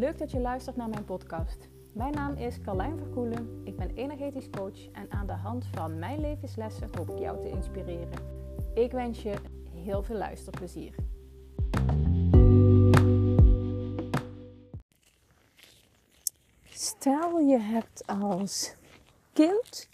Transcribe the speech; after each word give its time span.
Leuk 0.00 0.18
dat 0.18 0.30
je 0.30 0.40
luistert 0.40 0.76
naar 0.76 0.88
mijn 0.88 1.04
podcast. 1.04 1.68
Mijn 1.92 2.12
naam 2.12 2.34
is 2.34 2.60
Carlijn 2.60 2.98
Verkoelen. 2.98 3.60
Ik 3.64 3.76
ben 3.76 3.90
energetisch 3.94 4.50
coach 4.50 4.90
en 4.92 5.10
aan 5.10 5.26
de 5.26 5.32
hand 5.32 5.66
van 5.66 5.98
mijn 5.98 6.20
levenslessen 6.20 6.88
hoop 6.96 7.10
ik 7.10 7.18
jou 7.18 7.40
te 7.40 7.48
inspireren. 7.48 8.18
Ik 8.74 8.92
wens 8.92 9.22
je 9.22 9.34
heel 9.74 10.02
veel 10.02 10.16
luisterplezier. 10.16 10.94
Stel 16.64 17.38
je 17.38 17.58
hebt 17.58 18.06
als 18.06 18.74
kind 19.32 19.88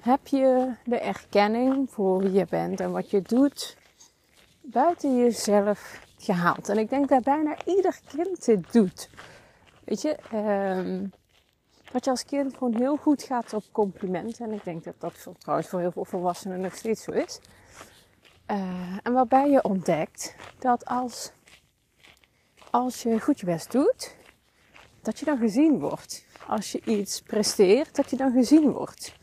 heb 0.00 0.26
je 0.26 0.74
de 0.84 0.98
erkenning 0.98 1.90
voor 1.90 2.18
wie 2.18 2.32
je 2.32 2.46
bent 2.50 2.80
en 2.80 2.92
wat 2.92 3.10
je 3.10 3.22
doet 3.22 3.76
buiten 4.62 5.16
jezelf 5.16 6.05
gehaald. 6.18 6.68
En 6.68 6.78
ik 6.78 6.88
denk 6.88 7.08
dat 7.08 7.22
bijna 7.22 7.56
ieder 7.64 7.98
kind 8.16 8.44
dit 8.44 8.72
doet. 8.72 9.08
Weet 9.84 10.02
je, 10.02 10.16
um, 10.34 11.12
dat 11.92 12.04
je 12.04 12.10
als 12.10 12.24
kind 12.24 12.56
gewoon 12.56 12.74
heel 12.76 12.96
goed 12.96 13.22
gaat 13.22 13.52
op 13.52 13.64
complimenten. 13.72 14.46
En 14.46 14.52
ik 14.52 14.64
denk 14.64 14.84
dat 14.84 14.94
dat 14.98 15.12
voor, 15.12 15.34
trouwens 15.38 15.68
voor 15.68 15.80
heel 15.80 15.92
veel 15.92 16.04
volwassenen 16.04 16.60
nog 16.60 16.74
steeds 16.74 17.02
zo 17.02 17.10
is. 17.10 17.40
Uh, 18.50 18.98
en 19.02 19.12
waarbij 19.12 19.50
je 19.50 19.62
ontdekt 19.62 20.34
dat 20.58 20.84
als, 20.84 21.32
als 22.70 23.02
je 23.02 23.20
goed 23.20 23.40
je 23.40 23.46
best 23.46 23.72
doet, 23.72 24.14
dat 25.02 25.18
je 25.18 25.24
dan 25.24 25.38
gezien 25.38 25.78
wordt. 25.78 26.24
Als 26.46 26.72
je 26.72 26.80
iets 26.84 27.20
presteert, 27.20 27.96
dat 27.96 28.10
je 28.10 28.16
dan 28.16 28.32
gezien 28.32 28.72
wordt. 28.72 29.14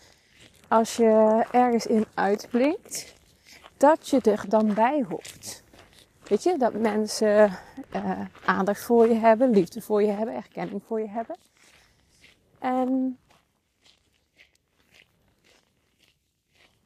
Als 0.68 0.96
je 0.96 1.46
ergens 1.52 1.86
in 1.86 2.06
uitblinkt, 2.14 3.14
dat 3.78 4.10
je 4.10 4.22
er 4.22 4.46
dan 4.50 4.74
bij 4.74 5.06
hoort. 5.10 5.63
Je, 6.42 6.58
dat 6.58 6.74
mensen 6.74 7.60
uh, 7.96 8.26
aandacht 8.46 8.84
voor 8.84 9.08
je 9.08 9.14
hebben, 9.14 9.50
liefde 9.50 9.82
voor 9.82 10.04
je 10.04 10.12
hebben, 10.12 10.36
erkenning 10.36 10.84
voor 10.88 11.00
je 11.00 11.10
hebben. 11.10 11.38
En, 12.60 13.20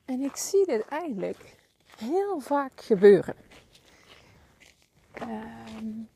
en 0.06 0.22
ik 0.22 0.36
zie 0.36 0.66
dit 0.66 0.86
eigenlijk 0.86 1.56
heel 1.98 2.40
vaak 2.40 2.82
gebeuren. 2.82 3.36
Um, 5.22 6.10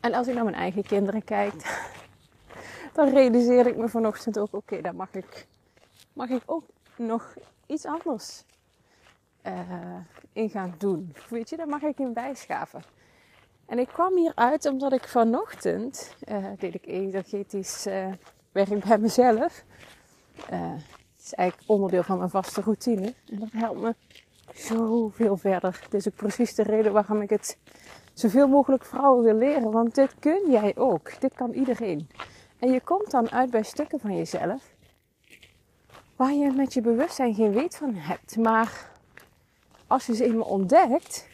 en 0.00 0.14
als 0.14 0.26
ik 0.26 0.34
naar 0.34 0.44
mijn 0.44 0.56
eigen 0.56 0.82
kinderen 0.82 1.24
kijk, 1.24 1.54
dan 2.94 3.08
realiseer 3.08 3.66
ik 3.66 3.76
me 3.76 3.88
vanochtend 3.88 4.38
ook, 4.38 4.54
oké, 4.54 4.74
okay, 4.74 4.92
mag 4.92 5.12
ik, 5.12 5.46
mag 6.12 6.28
ik 6.28 6.42
ook 6.46 6.64
nog 6.96 7.34
iets 7.66 7.84
anders 7.84 8.44
uh, 9.46 9.52
in 10.32 10.50
gaan 10.50 10.74
doen. 10.78 11.14
Weet 11.28 11.50
je, 11.50 11.56
daar 11.56 11.68
mag 11.68 11.82
ik 11.82 11.98
in 11.98 12.12
bijschaven. 12.12 12.82
En 13.66 13.78
ik 13.78 13.88
kwam 13.88 14.16
hieruit 14.16 14.66
omdat 14.66 14.92
ik 14.92 15.08
vanochtend 15.08 16.16
uh, 16.28 16.46
deed 16.58 16.74
ik 16.74 16.86
energetisch 16.86 17.86
uh, 17.86 18.06
werk 18.52 18.84
bij 18.84 18.98
mezelf. 18.98 19.64
het 20.46 21.22
is 21.22 21.34
eigenlijk 21.34 21.70
onderdeel 21.70 22.02
van 22.02 22.18
mijn 22.18 22.30
vaste 22.30 22.60
routine. 22.60 23.14
En 23.32 23.38
dat 23.38 23.52
helpt 23.52 23.80
me 23.80 23.94
zoveel 24.54 25.36
verder. 25.36 25.80
Dit 25.82 25.94
is 25.94 26.08
ook 26.08 26.16
precies 26.16 26.54
de 26.54 26.62
reden 26.62 26.92
waarom 26.92 27.20
ik 27.20 27.30
het 27.30 27.58
zoveel 28.12 28.48
mogelijk 28.48 28.84
vrouwen 28.84 29.24
wil 29.24 29.34
leren. 29.34 29.70
Want 29.70 29.94
dit 29.94 30.14
kun 30.18 30.50
jij 30.50 30.76
ook. 30.76 31.20
Dit 31.20 31.34
kan 31.34 31.52
iedereen. 31.52 32.08
En 32.58 32.72
je 32.72 32.80
komt 32.80 33.10
dan 33.10 33.30
uit 33.30 33.50
bij 33.50 33.62
stukken 33.62 34.00
van 34.00 34.16
jezelf 34.16 34.74
waar 36.16 36.32
je 36.32 36.52
met 36.52 36.74
je 36.74 36.80
bewustzijn 36.80 37.34
geen 37.34 37.52
weet 37.52 37.76
van 37.76 37.94
hebt. 37.94 38.36
Maar 38.36 38.90
als 39.94 40.06
je 40.06 40.14
ze 40.14 40.24
eenmaal 40.24 40.48
ontdekt, 40.48 41.28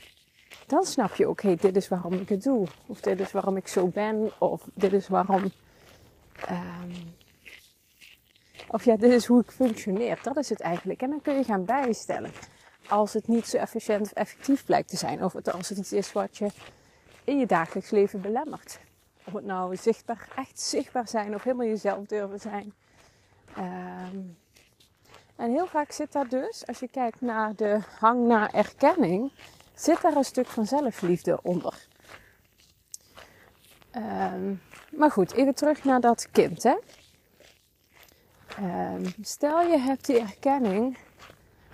dan 0.66 0.84
snap 0.84 1.14
je 1.14 1.26
ook, 1.26 1.42
hé, 1.42 1.54
dit 1.54 1.76
is 1.76 1.88
waarom 1.88 2.12
ik 2.12 2.28
het 2.28 2.42
doe. 2.42 2.66
Of 2.86 3.00
dit 3.00 3.20
is 3.20 3.32
waarom 3.32 3.56
ik 3.56 3.68
zo 3.68 3.86
ben. 3.86 4.30
Of 4.38 4.62
dit 4.74 4.92
is 4.92 5.08
waarom. 5.08 5.52
Um, 6.50 7.14
of 8.68 8.84
ja, 8.84 8.96
dit 8.96 9.12
is 9.12 9.26
hoe 9.26 9.40
ik 9.40 9.50
functioneer. 9.50 10.18
Dat 10.22 10.36
is 10.36 10.48
het 10.48 10.60
eigenlijk. 10.60 11.02
En 11.02 11.10
dan 11.10 11.20
kun 11.20 11.34
je 11.34 11.44
gaan 11.44 11.64
bijstellen. 11.64 12.32
Als 12.88 13.12
het 13.12 13.28
niet 13.28 13.46
zo 13.46 13.56
efficiënt 13.56 14.02
of 14.02 14.12
effectief 14.12 14.64
blijkt 14.64 14.88
te 14.88 14.96
zijn. 14.96 15.24
Of 15.24 15.34
als 15.46 15.68
het 15.68 15.78
iets 15.78 15.92
is 15.92 16.12
wat 16.12 16.36
je 16.36 16.48
in 17.24 17.38
je 17.38 17.46
dagelijks 17.46 17.90
leven 17.90 18.20
belemmert. 18.20 18.80
Of 19.24 19.32
het 19.32 19.44
nou 19.44 19.76
zichtbaar, 19.76 20.28
echt 20.36 20.60
zichtbaar 20.60 21.08
zijn 21.08 21.34
of 21.34 21.42
helemaal 21.42 21.66
jezelf 21.66 22.06
durven 22.06 22.40
zijn. 22.40 22.74
Um, 23.58 24.36
en 25.40 25.50
heel 25.50 25.66
vaak 25.66 25.92
zit 25.92 26.12
daar 26.12 26.28
dus, 26.28 26.66
als 26.66 26.78
je 26.78 26.88
kijkt 26.88 27.20
naar 27.20 27.54
de 27.56 27.80
hang 27.98 28.26
naar 28.26 28.50
erkenning, 28.52 29.32
zit 29.74 30.00
daar 30.02 30.16
een 30.16 30.24
stuk 30.24 30.46
van 30.46 30.66
zelfliefde 30.66 31.42
onder. 31.42 31.74
Um, 33.96 34.60
maar 34.96 35.10
goed, 35.10 35.32
even 35.32 35.54
terug 35.54 35.84
naar 35.84 36.00
dat 36.00 36.28
kind. 36.30 36.62
Hè? 36.62 36.76
Um, 38.60 39.04
stel 39.20 39.60
je 39.60 39.78
hebt 39.78 40.06
die 40.06 40.20
erkenning 40.20 40.98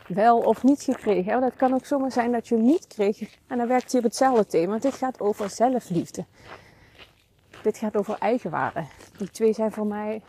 wel 0.07 0.39
of 0.39 0.63
niet 0.63 0.83
gekregen. 0.83 1.33
Hè? 1.33 1.41
Dat 1.41 1.57
kan 1.57 1.75
ook 1.75 1.87
zomaar 1.87 2.13
zijn 2.13 2.33
dat 2.33 2.49
je 2.49 2.55
hem 2.55 2.65
niet 2.65 2.87
kreeg. 2.87 3.39
En 3.47 3.59
dan 3.59 3.69
werkt 3.69 3.95
op 3.95 4.03
hetzelfde 4.03 4.47
thema. 4.47 4.79
Dit 4.79 4.95
gaat 4.95 5.21
over 5.21 5.51
zelfliefde. 5.51 6.25
Dit 7.63 7.79
gaat 7.79 7.97
over 7.97 8.19
eigenwaarde. 8.19 8.87
Die 9.19 9.31
twee 9.31 9.53
zijn 9.53 9.73
voor 9.73 9.87
mij 9.87 10.23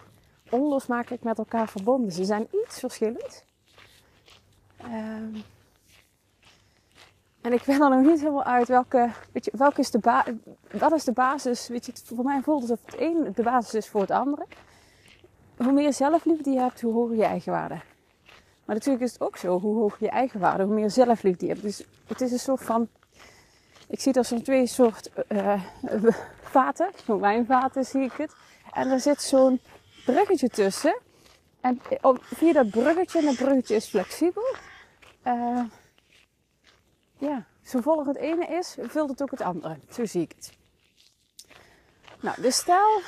onlosmakelijk 0.50 1.24
met 1.24 1.38
elkaar 1.38 1.68
verbonden. 1.68 2.12
Ze 2.12 2.26
zijn 2.26 2.48
iets 2.52 2.80
verschillend. 2.80 3.44
Um, 4.84 5.44
en 7.42 7.54
ik 7.54 7.64
ben 7.66 7.82
er 7.82 7.90
nog 7.90 8.02
niet 8.02 8.20
helemaal 8.20 8.44
uit 8.44 8.68
welke, 8.68 9.10
weet 9.32 9.46
je, 9.46 9.52
welke 9.54 9.80
is 9.80 9.92
de 9.92 10.00
ba 10.00 10.26
wat 10.72 10.94
is 10.94 11.04
de 11.04 11.12
basis. 11.12 11.68
Weet 11.68 11.86
je, 11.86 11.92
voor 12.04 12.24
mij 12.24 12.42
voelt 12.42 12.62
alsof 12.62 12.80
het 12.86 12.96
een 13.00 13.32
de 13.36 13.44
basis 13.44 13.74
is 13.74 13.88
voor 13.88 14.02
het 14.02 14.12
andere. 14.12 14.46
Hoe 15.58 15.72
meer 15.72 15.94
zelfliefde 15.94 16.50
je 16.50 16.60
hebt, 16.60 16.82
hoe 16.82 16.94
hoger 16.94 17.16
je 17.16 17.24
eigenwaarde. 17.24 17.82
Maar 18.66 18.76
natuurlijk 18.76 19.04
is 19.04 19.12
het 19.12 19.22
ook 19.22 19.38
zo, 19.38 19.60
hoe 19.60 19.76
hoger 19.76 19.98
je 20.04 20.10
eigenwaarde, 20.10 20.64
hoe 20.64 20.74
meer 20.74 20.90
zelfliefde 20.90 21.46
je 21.46 21.52
hebt. 21.52 21.64
Dus 21.64 21.86
het 22.08 22.22
is 22.22 22.32
een 22.32 22.40
soort 22.40 22.64
van, 22.64 22.88
ik 23.88 24.00
zie 24.00 24.18
als 24.18 24.32
een 24.32 24.44
twee 24.44 24.68
soort 24.68 25.12
uh, 25.30 25.62
vaten, 26.42 26.90
zo'n 27.06 27.20
wijnvaten 27.20 27.86
zie 27.86 28.02
ik 28.02 28.12
het. 28.12 28.36
En 28.74 28.90
er 28.90 29.00
zit 29.00 29.22
zo'n 29.22 29.60
bruggetje 30.14 30.50
tussen. 30.50 30.98
En 31.62 31.82
via 32.22 32.54
dat 32.54 32.70
bruggetje, 32.70 33.20
en 33.20 33.26
dat 33.26 33.36
bruggetje 33.36 33.76
is 33.76 33.86
flexibel. 33.86 34.56
Uh, 35.28 35.64
ja, 37.18 37.46
zo 37.64 37.82
volg 37.82 38.06
het 38.06 38.18
ene 38.18 38.46
is, 38.46 38.78
vult 38.82 39.10
het 39.10 39.22
ook 39.22 39.32
het 39.32 39.42
andere. 39.42 39.80
Zo 39.90 40.06
zie 40.06 40.22
ik 40.22 40.32
het. 40.36 40.54
Nou, 42.20 42.42
dus 42.42 42.56
stel, 42.56 43.02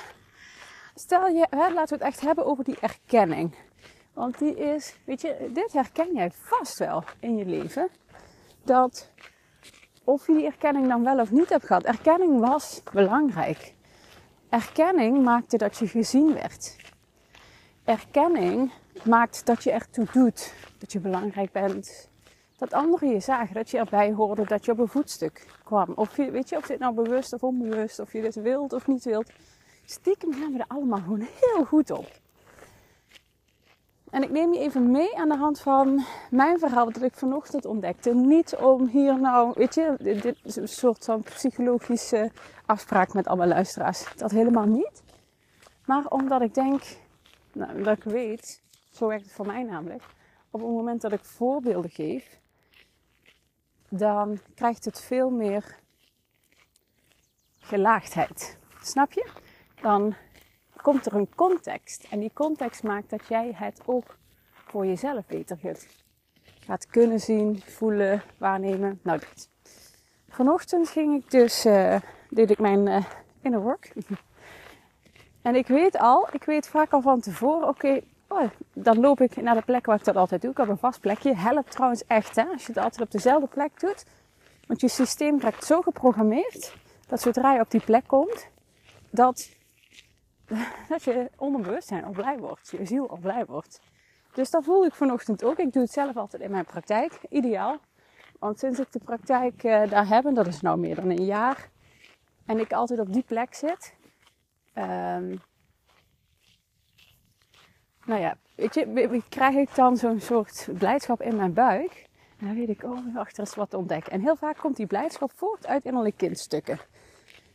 stel 0.95 1.27
je, 1.27 1.47
hè, 1.49 1.69
laten 1.73 1.97
we 1.97 2.03
het 2.03 2.13
echt 2.13 2.21
hebben 2.21 2.45
over 2.45 2.63
die 2.63 2.79
erkenning. 2.79 3.55
Want 4.13 4.39
die 4.39 4.57
is, 4.57 4.95
weet 5.05 5.21
je, 5.21 5.49
dit 5.53 5.73
herken 5.73 6.13
jij 6.13 6.31
vast 6.31 6.77
wel 6.77 7.03
in 7.19 7.37
je 7.37 7.45
leven. 7.45 7.89
Dat 8.63 9.11
of 10.03 10.27
je 10.27 10.33
die 10.33 10.45
erkenning 10.45 10.87
dan 10.87 11.03
wel 11.03 11.19
of 11.19 11.31
niet 11.31 11.49
hebt 11.49 11.65
gehad. 11.65 11.83
Erkenning 11.83 12.39
was 12.39 12.81
belangrijk. 12.93 13.73
Erkenning 14.49 15.23
maakte 15.23 15.57
dat 15.57 15.77
je 15.77 15.87
gezien 15.87 16.33
werd 16.33 16.77
erkenning 17.89 18.71
maakt 19.03 19.45
dat 19.45 19.63
je 19.63 19.71
ertoe 19.71 20.07
doet. 20.11 20.53
Dat 20.77 20.91
je 20.91 20.99
belangrijk 20.99 21.51
bent. 21.51 22.09
Dat 22.57 22.73
anderen 22.73 23.09
je 23.09 23.19
zagen. 23.19 23.55
Dat 23.55 23.69
je 23.69 23.77
erbij 23.77 24.13
hoorde 24.13 24.45
dat 24.45 24.65
je 24.65 24.71
op 24.71 24.79
een 24.79 24.87
voetstuk 24.87 25.47
kwam. 25.63 25.91
Of 25.95 26.17
je, 26.17 26.31
weet 26.31 26.49
je, 26.49 26.57
of 26.57 26.65
dit 26.65 26.79
nou 26.79 26.93
bewust 26.93 27.33
of 27.33 27.43
onbewust. 27.43 27.99
Of 27.99 28.13
je 28.13 28.21
dit 28.21 28.35
wilt 28.35 28.73
of 28.73 28.87
niet 28.87 29.03
wilt. 29.03 29.31
Stiekem 29.85 30.33
gaan 30.33 30.53
we 30.53 30.59
er 30.59 30.65
allemaal 30.67 30.99
gewoon 30.99 31.27
heel 31.39 31.65
goed 31.65 31.91
op. 31.91 32.07
En 34.11 34.23
ik 34.23 34.29
neem 34.31 34.53
je 34.53 34.59
even 34.59 34.91
mee 34.91 35.17
aan 35.17 35.29
de 35.29 35.37
hand 35.37 35.59
van 35.59 36.05
mijn 36.29 36.59
verhaal, 36.59 36.85
wat 36.85 37.01
ik 37.01 37.13
vanochtend 37.13 37.65
ontdekte. 37.65 38.13
Niet 38.13 38.55
om 38.55 38.87
hier 38.87 39.19
nou, 39.19 39.51
weet 39.55 39.75
je, 39.75 39.95
dit 39.99 40.35
is 40.43 40.55
een 40.55 40.67
soort 40.67 41.05
van 41.05 41.23
psychologische 41.23 42.31
afspraak 42.65 43.13
met 43.13 43.27
alle 43.27 43.47
luisteraars. 43.47 44.15
Dat 44.15 44.31
helemaal 44.31 44.65
niet. 44.65 45.03
Maar 45.85 46.05
omdat 46.05 46.41
ik 46.41 46.53
denk, 46.53 46.81
nou, 47.53 47.83
dat 47.83 47.97
ik 47.97 48.03
weet, 48.03 48.61
zo 48.91 49.07
werkt 49.07 49.23
het 49.23 49.33
voor 49.33 49.45
mij 49.45 49.63
namelijk. 49.63 50.03
Op 50.49 50.59
het 50.59 50.69
moment 50.69 51.01
dat 51.01 51.11
ik 51.11 51.23
voorbeelden 51.23 51.91
geef, 51.91 52.39
dan 53.89 54.39
krijgt 54.55 54.85
het 54.85 55.01
veel 55.01 55.29
meer 55.29 55.77
gelaagdheid. 57.59 58.57
Snap 58.81 59.11
je? 59.11 59.29
Dan 59.81 60.15
komt 60.81 61.05
er 61.05 61.13
een 61.13 61.35
context. 61.35 62.07
En 62.09 62.19
die 62.19 62.31
context 62.33 62.83
maakt 62.83 63.09
dat 63.09 63.27
jij 63.27 63.51
het 63.55 63.81
ook 63.85 64.17
voor 64.51 64.85
jezelf 64.85 65.25
beter 65.25 65.57
gaat, 65.57 65.87
gaat 66.59 66.87
kunnen 66.87 67.19
zien, 67.19 67.61
voelen, 67.61 68.23
waarnemen. 68.37 68.99
Nou, 69.03 69.19
dit. 69.19 69.49
Vanochtend 70.29 70.89
ging 70.89 71.23
ik 71.23 71.31
dus, 71.31 71.65
uh, 71.65 71.95
deed 72.29 72.49
ik 72.49 72.59
mijn 72.59 72.87
uh, 72.87 73.05
inner 73.41 73.61
work. 73.61 73.93
En 75.41 75.55
ik 75.55 75.67
weet 75.67 75.97
al, 75.97 76.27
ik 76.31 76.43
weet 76.43 76.67
vaak 76.67 76.91
al 76.91 77.01
van 77.01 77.19
tevoren, 77.19 77.67
oké, 77.67 78.01
oh, 78.27 78.49
dan 78.73 78.99
loop 78.99 79.21
ik 79.21 79.41
naar 79.41 79.55
de 79.55 79.61
plek 79.61 79.85
waar 79.85 79.97
ik 79.97 80.03
dat 80.03 80.15
altijd 80.15 80.41
doe. 80.41 80.51
Ik 80.51 80.57
heb 80.57 80.67
een 80.67 80.77
vast 80.77 80.99
plekje. 80.99 81.35
Helpt 81.35 81.71
trouwens 81.71 82.05
echt, 82.07 82.35
hè. 82.35 82.43
Als 82.43 82.61
je 82.61 82.67
het 82.73 82.83
altijd 82.83 83.01
op 83.01 83.11
dezelfde 83.11 83.47
plek 83.47 83.79
doet, 83.79 84.05
Want 84.67 84.81
je 84.81 84.87
systeem 84.87 85.39
raakt 85.39 85.65
zo 85.65 85.81
geprogrammeerd 85.81 86.73
dat 87.07 87.21
zodra 87.21 87.53
je 87.53 87.59
op 87.59 87.71
die 87.71 87.81
plek 87.81 88.07
komt, 88.07 88.47
dat, 89.09 89.49
dat 90.89 91.03
je 91.03 91.29
onderbewustzijn 91.37 92.03
al 92.03 92.11
blij 92.11 92.37
wordt, 92.37 92.69
je 92.69 92.85
ziel 92.85 93.09
al 93.09 93.17
blij 93.17 93.45
wordt. 93.45 93.81
Dus 94.33 94.49
dat 94.49 94.63
voel 94.63 94.85
ik 94.85 94.93
vanochtend 94.93 95.43
ook. 95.43 95.57
Ik 95.57 95.73
doe 95.73 95.81
het 95.81 95.91
zelf 95.91 96.17
altijd 96.17 96.41
in 96.41 96.51
mijn 96.51 96.65
praktijk, 96.65 97.19
ideaal. 97.29 97.79
Want 98.39 98.59
sinds 98.59 98.79
ik 98.79 98.91
de 98.91 98.99
praktijk 98.99 99.63
uh, 99.63 99.89
daar 99.89 100.07
heb, 100.07 100.25
en 100.25 100.33
dat 100.33 100.47
is 100.47 100.61
nou 100.61 100.79
meer 100.79 100.95
dan 100.95 101.09
een 101.09 101.25
jaar, 101.25 101.69
en 102.45 102.59
ik 102.59 102.73
altijd 102.73 102.99
op 102.99 103.13
die 103.13 103.23
plek 103.23 103.53
zit, 103.53 103.95
um, 104.75 105.41
nou 108.05 108.21
ja, 108.21 108.37
weet 108.55 108.73
je, 108.73 109.21
krijg 109.29 109.55
ik 109.55 109.75
dan 109.75 109.97
zo'n 109.97 110.19
soort 110.19 110.67
blijdschap 110.77 111.21
in 111.21 111.35
mijn 111.35 111.53
buik. 111.53 112.07
Dan 112.39 112.55
weet 112.55 112.69
ik, 112.69 112.83
oh, 112.83 113.17
achter 113.17 113.43
is 113.43 113.55
wat 113.55 113.69
te 113.69 113.77
ontdekken. 113.77 114.11
En 114.11 114.21
heel 114.21 114.35
vaak 114.35 114.57
komt 114.57 114.75
die 114.75 114.87
blijdschap 114.87 115.31
voort 115.35 115.67
uit 115.67 115.85
innerlijke 115.85 116.17
kindstukken. 116.17 116.79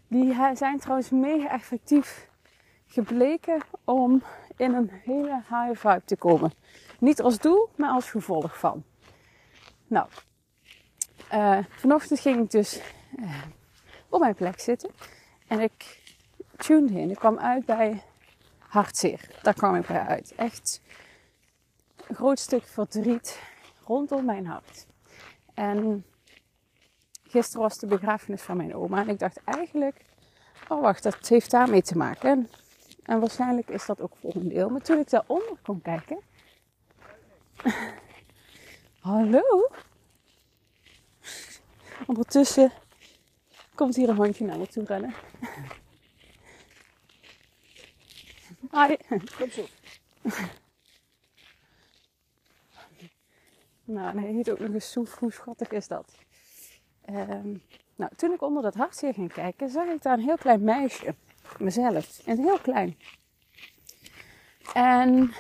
Die 0.08 0.35
zijn 0.55 0.79
trouwens 0.79 1.11
mega 1.11 1.50
effectief 1.50 2.29
gebleken 2.94 3.61
om 3.85 4.23
in 4.56 4.75
een 4.75 4.91
hele 5.05 5.43
high 5.49 5.88
vibe 5.88 6.02
te 6.05 6.17
komen. 6.17 6.52
Niet 6.99 7.23
als 7.23 7.38
doel, 7.38 7.69
maar 7.76 7.91
als 7.91 8.11
gevolg 8.11 8.58
van. 8.58 8.85
Nou, 9.87 10.08
uh, 11.32 11.58
vanochtend 11.69 12.20
ging 12.20 12.43
ik 12.44 12.50
dus 12.50 12.81
uh, 13.17 13.43
op 14.08 14.20
mijn 14.20 14.35
plek 14.35 14.61
zitten. 14.61 14.91
En 15.46 15.61
ik 15.61 16.02
tuned 16.56 16.91
in. 16.91 17.11
Ik 17.11 17.17
kwam 17.17 17.38
uit 17.38 17.64
bij 17.64 18.02
hartzeer. 18.58 19.31
Daar 19.43 19.55
kwam 19.55 19.75
ik 19.75 19.87
bij 19.87 20.00
uit. 20.00 20.32
Echt 20.37 20.81
een 22.08 22.14
groot 22.14 22.38
stuk 22.38 22.67
verdriet 22.67 23.40
rondom 23.85 24.25
mijn 24.25 24.47
hart. 24.47 24.87
En 25.55 26.05
gisteren 27.23 27.62
was 27.62 27.79
de 27.79 27.87
begrafenis 27.87 28.43
van 28.43 28.56
mijn 28.56 28.75
oma. 28.75 29.00
En 29.00 29.08
ik 29.08 29.19
dacht 29.19 29.40
eigenlijk, 29.44 29.97
oh 30.69 30.81
wacht, 30.81 31.02
dat 31.02 31.29
heeft 31.29 31.50
daarmee 31.50 31.82
te 31.82 31.97
maken. 31.97 32.31
En 32.31 32.50
waarschijnlijk 33.05 33.69
is 33.69 33.87
dat 33.87 34.01
ook 34.01 34.12
een 34.23 34.49
deel. 34.49 34.69
Maar 34.69 34.81
toen 34.81 34.99
ik 34.99 35.11
daaronder 35.11 35.56
kon 35.62 35.83
kijken. 35.83 36.19
Hallo? 39.01 39.71
Ondertussen 42.06 42.73
komt 43.75 43.97
hier 43.97 44.09
een 44.09 44.17
hondje 44.17 44.45
naar 44.45 44.59
me 44.59 44.67
toe 44.67 44.85
rennen. 44.85 45.15
Hi. 48.71 48.97
Kom 49.39 49.50
zo. 49.50 49.67
nou, 53.85 54.21
hij 54.21 54.31
heet 54.31 54.50
ook 54.50 54.59
nog 54.59 54.73
eens 54.73 54.91
Soef. 54.91 55.19
Hoe 55.19 55.33
schattig 55.33 55.71
is 55.71 55.89
dat? 55.89 56.12
Um, 57.11 57.62
nou, 57.97 58.11
toen 58.17 58.33
ik 58.33 58.43
onder 58.43 58.62
dat 58.62 58.75
hartzeer 58.75 59.15
ging 59.15 59.33
kijken, 59.33 59.69
zag 59.69 59.87
ik 59.87 60.03
daar 60.03 60.19
een 60.19 60.25
heel 60.25 60.37
klein 60.37 60.65
meisje. 60.65 61.15
Mezelf. 61.58 62.20
En 62.26 62.38
heel 62.38 62.58
klein. 62.58 62.99
En 64.73 65.35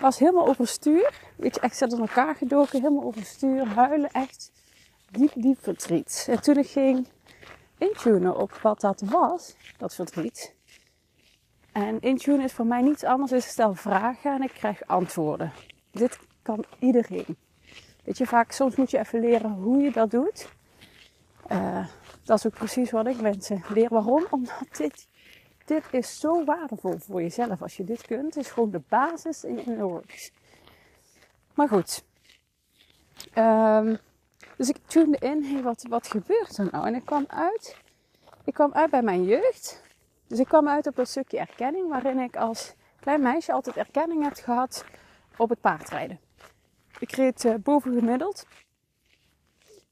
was 0.00 0.18
helemaal 0.18 0.46
overstuur. 0.46 1.12
Weet 1.36 1.54
je, 1.54 1.60
echt 1.60 1.76
zat 1.76 1.92
in 1.92 2.00
elkaar 2.00 2.34
gedoken. 2.34 2.80
Helemaal 2.80 3.04
overstuur. 3.04 3.66
Huilen. 3.66 4.10
Echt 4.10 4.52
diep, 5.10 5.32
diep 5.34 5.62
verdriet. 5.62 6.26
En 6.30 6.42
toen 6.42 6.56
ik 6.56 6.68
ging 6.68 7.08
intunen 7.78 8.36
op 8.36 8.52
wat 8.52 8.80
dat 8.80 9.00
was, 9.00 9.54
dat 9.76 9.94
verdriet. 9.94 10.54
En 11.72 12.00
intune 12.00 12.42
is 12.42 12.52
voor 12.52 12.66
mij 12.66 12.82
niets 12.82 13.04
anders 13.04 13.30
dan 13.30 13.40
stel 13.40 13.74
vragen 13.74 14.34
en 14.34 14.42
ik 14.42 14.50
krijg 14.50 14.86
antwoorden. 14.86 15.52
Dit 15.90 16.18
kan 16.42 16.64
iedereen. 16.78 17.36
Weet 18.04 18.18
je, 18.18 18.26
vaak 18.26 18.52
soms 18.52 18.76
moet 18.76 18.90
je 18.90 18.98
even 18.98 19.20
leren 19.20 19.50
hoe 19.50 19.82
je 19.82 19.90
dat 19.90 20.10
doet. 20.10 20.48
Uh, 21.52 21.86
dat 22.28 22.38
is 22.38 22.46
ook 22.46 22.54
precies 22.54 22.90
wat 22.90 23.06
ik 23.06 23.20
mensen 23.20 23.64
leer. 23.68 23.88
Waarom? 23.88 24.26
Omdat 24.30 24.76
dit, 24.76 25.06
dit 25.64 25.84
is 25.90 26.20
zo 26.20 26.44
waardevol 26.44 26.98
voor 26.98 27.22
jezelf. 27.22 27.62
Als 27.62 27.76
je 27.76 27.84
dit 27.84 28.06
kunt, 28.06 28.36
is 28.36 28.50
gewoon 28.50 28.70
de 28.70 28.82
basis 28.88 29.44
in 29.44 29.56
je 29.56 29.76
works. 29.76 30.32
Maar 31.54 31.68
goed. 31.68 32.04
Um, 33.34 33.98
dus 34.56 34.68
ik 34.68 34.76
tunede 34.86 35.26
in, 35.26 35.62
wat, 35.62 35.84
wat 35.88 36.08
gebeurt 36.08 36.58
er 36.58 36.68
nou? 36.70 36.86
En 36.86 36.94
ik 36.94 37.04
kwam 37.04 37.24
uit, 37.28 37.76
ik 38.44 38.54
kwam 38.54 38.72
uit 38.72 38.90
bij 38.90 39.02
mijn 39.02 39.24
jeugd. 39.24 39.82
Dus 40.26 40.38
ik 40.38 40.46
kwam 40.46 40.68
uit 40.68 40.86
op 40.86 40.96
dat 40.96 41.08
stukje 41.08 41.38
erkenning, 41.38 41.88
waarin 41.88 42.18
ik 42.18 42.36
als 42.36 42.74
klein 43.00 43.22
meisje 43.22 43.52
altijd 43.52 43.76
erkenning 43.76 44.22
heb 44.22 44.34
gehad 44.34 44.84
op 45.36 45.48
het 45.48 45.60
paardrijden. 45.60 46.20
Ik 46.98 47.12
reed 47.12 47.44
uh, 47.44 47.54
bovengemiddeld. 47.54 48.46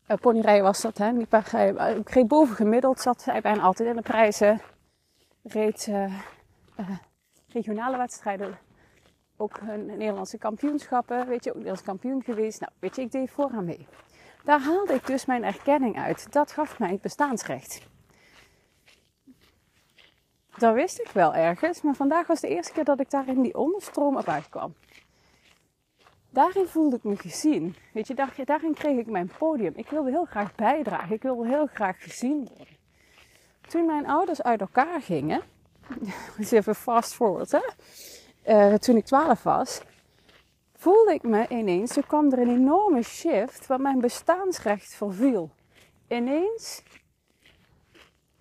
Uh, 0.08 0.62
was 0.62 0.80
dat, 0.80 0.98
hè? 0.98 1.26
Paardrijden. 1.26 1.98
Ik 1.98 2.10
reed 2.10 2.28
bovengemiddeld, 2.28 3.00
zat 3.00 3.24
hij 3.24 3.40
bijna 3.40 3.62
altijd 3.62 3.88
in 3.88 3.96
de 3.96 4.02
prijzen. 4.02 4.60
Reed 5.42 5.86
uh, 5.86 6.14
regionale 7.48 7.96
wedstrijden. 7.96 8.58
Ook 9.36 9.60
Nederlandse 9.86 10.38
kampioenschappen. 10.38 11.28
Weet 11.28 11.44
je, 11.44 11.50
ook 11.50 11.56
Nederlands 11.56 11.86
kampioen 11.86 12.22
geweest. 12.22 12.60
Nou, 12.60 12.72
weet 12.78 12.96
je, 12.96 13.02
ik 13.02 13.12
deed 13.12 13.30
vooraan 13.30 13.64
mee. 13.64 13.86
Daar 14.44 14.60
haalde 14.60 14.94
ik 14.94 15.06
dus 15.06 15.26
mijn 15.26 15.44
erkenning 15.44 15.98
uit. 15.98 16.32
Dat 16.32 16.52
gaf 16.52 16.78
mij 16.78 16.90
het 16.90 17.00
bestaansrecht. 17.00 17.80
Dat 20.58 20.74
wist 20.74 21.00
ik 21.00 21.08
wel 21.12 21.34
ergens, 21.34 21.82
maar 21.82 21.94
vandaag 21.94 22.26
was 22.26 22.40
de 22.40 22.48
eerste 22.48 22.72
keer 22.72 22.84
dat 22.84 23.00
ik 23.00 23.10
daar 23.10 23.28
in 23.28 23.42
die 23.42 23.58
onderstroom 23.58 24.16
op 24.16 24.28
uitkwam. 24.28 24.74
Daarin 26.36 26.66
voelde 26.66 26.96
ik 26.96 27.04
me 27.04 27.16
gezien. 27.16 27.76
Weet 27.92 28.06
je, 28.06 28.14
daarin 28.44 28.74
kreeg 28.74 28.98
ik 28.98 29.06
mijn 29.06 29.30
podium. 29.38 29.72
Ik 29.76 29.90
wilde 29.90 30.10
heel 30.10 30.24
graag 30.24 30.54
bijdragen. 30.54 31.14
Ik 31.14 31.22
wilde 31.22 31.46
heel 31.46 31.66
graag 31.66 32.02
gezien 32.02 32.48
worden. 32.56 32.76
Toen 33.68 33.86
mijn 33.86 34.06
ouders 34.06 34.42
uit 34.42 34.60
elkaar 34.60 35.02
gingen, 35.02 35.42
dus 36.36 36.50
even 36.50 36.74
fast 36.74 37.14
forward 37.14 37.50
hè. 37.50 37.60
Uh, 38.46 38.74
toen 38.74 38.96
ik 38.96 39.04
12 39.04 39.42
was, 39.42 39.80
voelde 40.74 41.14
ik 41.14 41.22
me 41.22 41.48
ineens, 41.48 41.92
toen 41.92 42.06
kwam 42.06 42.32
er 42.32 42.38
een 42.38 42.54
enorme 42.54 43.02
shift 43.02 43.66
waar 43.66 43.80
mijn 43.80 44.00
bestaansrecht 44.00 44.94
verviel. 44.94 45.50
Ineens 46.08 46.82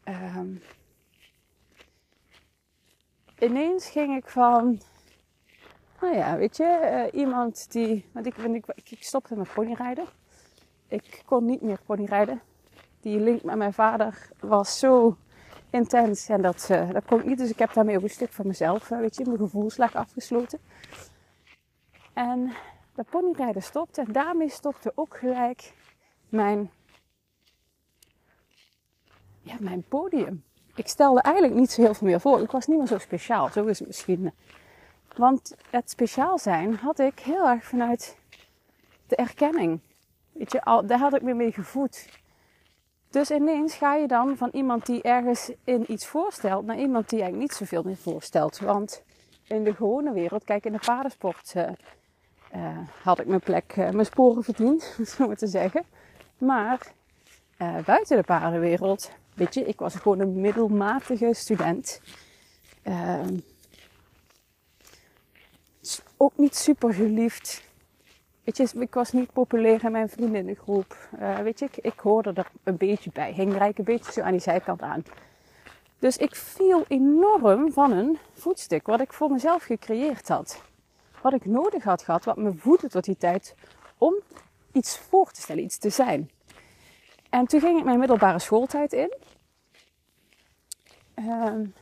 um, 0.06 0.62
ineens 3.40 3.90
ging 3.90 4.16
ik 4.16 4.30
van, 4.30 4.82
nou 6.06 6.18
ja, 6.18 6.38
weet 6.38 6.58
je, 6.58 7.08
uh, 7.14 7.20
iemand 7.20 7.72
die, 7.72 8.06
want 8.12 8.26
ik, 8.26 8.38
ik, 8.38 8.92
ik 8.92 9.04
stopte 9.04 9.36
met 9.36 9.54
ponyrijden. 9.54 10.06
Ik 10.88 11.22
kon 11.26 11.46
niet 11.46 11.62
meer 11.62 11.80
ponyrijden. 11.86 12.42
Die 13.02 13.20
link 13.20 13.44
met 13.44 13.56
mijn 13.56 13.74
vader 13.74 14.30
was 14.40 14.80
zo 14.80 15.18
intens 15.70 16.30
en 16.30 16.42
dat, 16.42 16.68
uh, 16.72 16.92
dat 16.92 17.06
kon 17.06 17.20
ik 17.20 17.26
niet. 17.26 17.38
Dus 17.38 17.50
ik 17.50 17.60
heb 17.60 17.74
daarmee 17.74 17.98
ook 17.98 18.04
een 18.04 18.10
stuk 18.10 18.32
van 18.32 18.48
mezelf, 18.48 18.90
uh, 18.90 19.00
weet 19.00 19.16
je, 19.16 19.26
mijn 19.26 19.38
gevoelslag 19.38 19.96
afgesloten. 19.96 20.60
En 22.14 22.52
dat 22.94 23.10
ponyrijden 23.10 23.64
stopte 23.64 24.02
en 24.02 24.12
daarmee 24.12 24.50
stopte 24.50 24.92
ook 24.96 25.18
gelijk 25.18 25.74
mijn, 26.30 26.72
ja, 29.42 29.56
mijn 29.60 29.84
podium 29.88 30.44
ik 30.76 30.88
stelde 30.88 31.22
eigenlijk 31.22 31.56
niet 31.56 31.72
zo 31.72 31.82
heel 31.82 31.94
veel 31.94 32.08
meer 32.08 32.20
voor. 32.20 32.42
Ik 32.42 32.52
was 32.52 32.68
niet 32.68 32.78
meer 32.78 32.88
zo 32.88 32.98
speciaal. 32.98 33.50
Zo 33.50 33.66
is 33.66 33.80
het 33.80 33.88
misschien. 33.88 34.32
Want 35.18 35.56
het 35.70 35.90
speciaal 35.90 36.38
zijn 36.38 36.76
had 36.76 37.00
ik 37.00 37.20
heel 37.20 37.48
erg 37.48 37.64
vanuit 37.64 38.18
de 39.08 39.16
erkenning. 39.16 39.80
Weet 40.32 40.52
je, 40.52 40.64
al, 40.64 40.86
daar 40.86 41.00
had 41.00 41.16
ik 41.16 41.22
me 41.22 41.34
mee 41.34 41.52
gevoed. 41.52 42.10
Dus 43.10 43.32
ineens 43.32 43.76
ga 43.76 43.96
je 43.96 44.08
dan 44.08 44.38
van 44.38 44.50
iemand 44.52 44.86
die 44.86 45.02
ergens 45.02 45.52
in 45.64 45.92
iets 45.92 46.06
voorstelt 46.06 46.66
naar 46.66 46.78
iemand 46.78 47.10
die 47.10 47.22
eigenlijk 47.22 47.50
niet 47.50 47.58
zoveel 47.58 47.84
meer 47.84 47.98
voorstelt. 47.98 48.60
Want 48.60 49.04
in 49.48 49.64
de 49.64 49.76
gewone 49.76 50.14
wereld, 50.14 50.44
kijk 50.44 50.66
in 50.66 50.72
de 50.72 50.80
paardensport, 50.86 51.54
uh, 51.56 51.70
uh, 52.56 52.78
had 53.04 53.20
ik 53.20 53.28
mijn 53.28 53.40
plek, 53.40 53.76
uh, 53.76 53.90
mijn 53.90 54.06
sporen 54.06 54.44
verdiend, 54.44 54.98
zo 55.16 55.28
maar 55.28 55.36
te 55.36 55.48
zeggen. 55.48 55.84
Maar 56.38 56.94
buiten 57.86 58.18
de 58.18 58.24
paardenwereld 58.24 59.12
weet 59.36 59.54
je, 59.54 59.66
ik 59.66 59.80
was 59.80 59.96
gewoon 59.96 60.20
een 60.20 60.42
middelmatige 60.42 61.34
student. 61.34 62.02
Ook 66.26 66.38
niet 66.38 66.56
super 66.56 66.94
geliefd. 66.94 67.64
Weet 68.44 68.58
je, 68.58 68.70
ik 68.80 68.94
was 68.94 69.12
niet 69.12 69.34
populair 69.34 69.84
in 69.84 69.92
mijn 69.92 70.10
vriendinnengroep. 70.10 71.10
Uh, 71.20 71.38
weet 71.38 71.60
je, 71.60 71.66
ik, 71.66 71.78
ik, 71.78 72.00
hoorde 72.00 72.32
er 72.34 72.48
een 72.64 72.78
beetje 72.78 73.10
bij. 73.14 73.32
Hing 73.32 73.58
rijk 73.58 73.78
een 73.78 73.84
beetje 73.84 74.12
zo 74.12 74.22
aan 74.22 74.32
die 74.32 74.42
zijkant 74.42 74.82
aan. 74.82 75.04
Dus 76.00 76.18
ik 76.18 76.36
viel 76.36 76.86
enorm 76.88 77.72
van 77.72 77.92
een 77.92 78.18
voetstuk 78.34 78.88
wat 78.88 79.02
ik 79.02 79.14
voor 79.14 79.32
mezelf 79.32 79.64
gecreëerd 79.64 80.28
had. 80.28 80.62
Wat 81.22 81.34
ik 81.34 81.46
nodig 81.46 81.84
had 81.84 82.04
gehad, 82.04 82.26
wat 82.26 82.38
me 82.38 82.54
voedde 82.54 82.90
tot 82.90 83.04
die 83.04 83.18
tijd 83.18 83.56
om 83.98 84.16
iets 84.72 84.98
voor 84.98 85.32
te 85.32 85.42
stellen, 85.42 85.64
iets 85.64 85.78
te 85.78 85.90
zijn. 85.90 86.30
En 87.30 87.46
toen 87.46 87.60
ging 87.60 87.78
ik 87.78 87.84
mijn 87.84 88.00
middelbare 88.00 88.40
schooltijd 88.40 88.94
in. 88.94 89.14
Um, 91.16 91.74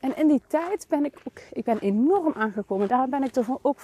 en 0.00 0.16
in 0.16 0.28
die 0.28 0.42
tijd 0.46 0.86
ben 0.88 1.04
ik 1.04 1.18
ook, 1.28 1.38
ik 1.52 1.64
ben 1.64 1.78
enorm 1.78 2.32
aangekomen. 2.32 2.88
Daar 2.88 3.08
ben 3.08 3.22
ik 3.22 3.36
er 3.36 3.46
ook 3.62 3.78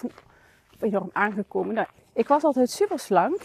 enorm 0.80 1.11
aangekomen. 1.12 1.75
Nou, 1.75 1.87
ik 2.12 2.28
was 2.28 2.44
altijd 2.44 2.70
super 2.70 2.99
slank. 2.99 3.40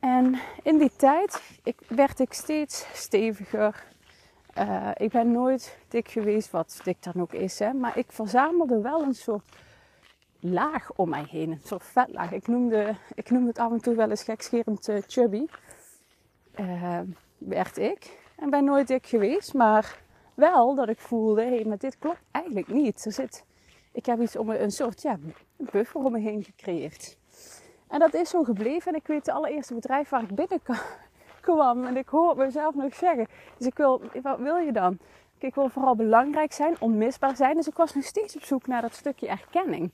En 0.00 0.38
in 0.62 0.78
die 0.78 0.92
tijd 0.96 1.42
ik, 1.62 1.80
werd 1.88 2.20
ik 2.20 2.32
steeds 2.32 2.86
steviger. 2.92 3.84
Uh, 4.58 4.90
ik 4.94 5.10
ben 5.10 5.32
nooit 5.32 5.78
dik 5.88 6.08
geweest, 6.08 6.50
wat 6.50 6.80
dik 6.84 7.02
dan 7.02 7.22
ook 7.22 7.32
is. 7.32 7.58
Hè? 7.58 7.72
Maar 7.72 7.98
ik 7.98 8.12
verzamelde 8.12 8.80
wel 8.80 9.02
een 9.02 9.14
soort 9.14 9.44
laag 10.40 10.90
om 10.96 11.08
mij 11.08 11.26
heen. 11.30 11.50
Een 11.50 11.60
soort 11.64 11.84
vetlaag. 11.84 12.32
Ik 12.32 12.46
noemde, 12.46 12.96
ik 13.14 13.30
noemde 13.30 13.48
het 13.48 13.58
af 13.58 13.72
en 13.72 13.80
toe 13.80 13.94
wel 13.94 14.10
eens 14.10 14.22
gekscherend 14.22 14.88
uh, 14.88 14.98
chubby. 15.06 15.46
Uh, 16.60 17.00
werd 17.38 17.76
ik. 17.76 18.18
En 18.36 18.50
ben 18.50 18.64
nooit 18.64 18.86
dik 18.86 19.06
geweest. 19.06 19.54
Maar 19.54 19.98
wel 20.38 20.74
dat 20.74 20.88
ik 20.88 20.98
voelde, 20.98 21.42
hé, 21.42 21.64
maar 21.64 21.78
dit 21.78 21.98
klopt 21.98 22.20
eigenlijk 22.30 22.68
niet. 22.68 23.00
Zit, 23.08 23.44
ik 23.92 24.06
heb 24.06 24.20
iets 24.20 24.36
om 24.36 24.50
een 24.50 24.70
soort 24.70 25.02
ja, 25.02 25.18
buffer 25.56 26.00
om 26.00 26.12
me 26.12 26.18
heen 26.18 26.44
gecreëerd. 26.44 27.16
En 27.88 27.98
dat 27.98 28.14
is 28.14 28.30
zo 28.30 28.42
gebleven. 28.42 28.92
En 28.92 28.98
ik 28.98 29.06
weet 29.06 29.26
het 29.26 29.34
allereerste 29.34 29.74
bedrijf 29.74 30.08
waar 30.08 30.22
ik 30.22 30.34
binnenkwam. 30.34 31.84
En 31.86 31.96
ik 31.96 32.08
hoor 32.08 32.36
mezelf 32.36 32.74
nog 32.74 32.94
zeggen. 32.94 33.26
Dus 33.56 33.66
ik 33.66 33.76
wil, 33.76 34.02
wat 34.22 34.38
wil 34.38 34.56
je 34.56 34.72
dan? 34.72 34.98
Ik 35.38 35.54
wil 35.54 35.68
vooral 35.68 35.94
belangrijk 35.94 36.52
zijn, 36.52 36.80
onmisbaar 36.80 37.36
zijn. 37.36 37.56
Dus 37.56 37.68
ik 37.68 37.76
was 37.76 37.94
nog 37.94 38.04
steeds 38.04 38.36
op 38.36 38.42
zoek 38.42 38.66
naar 38.66 38.82
dat 38.82 38.94
stukje 38.94 39.28
erkenning. 39.28 39.92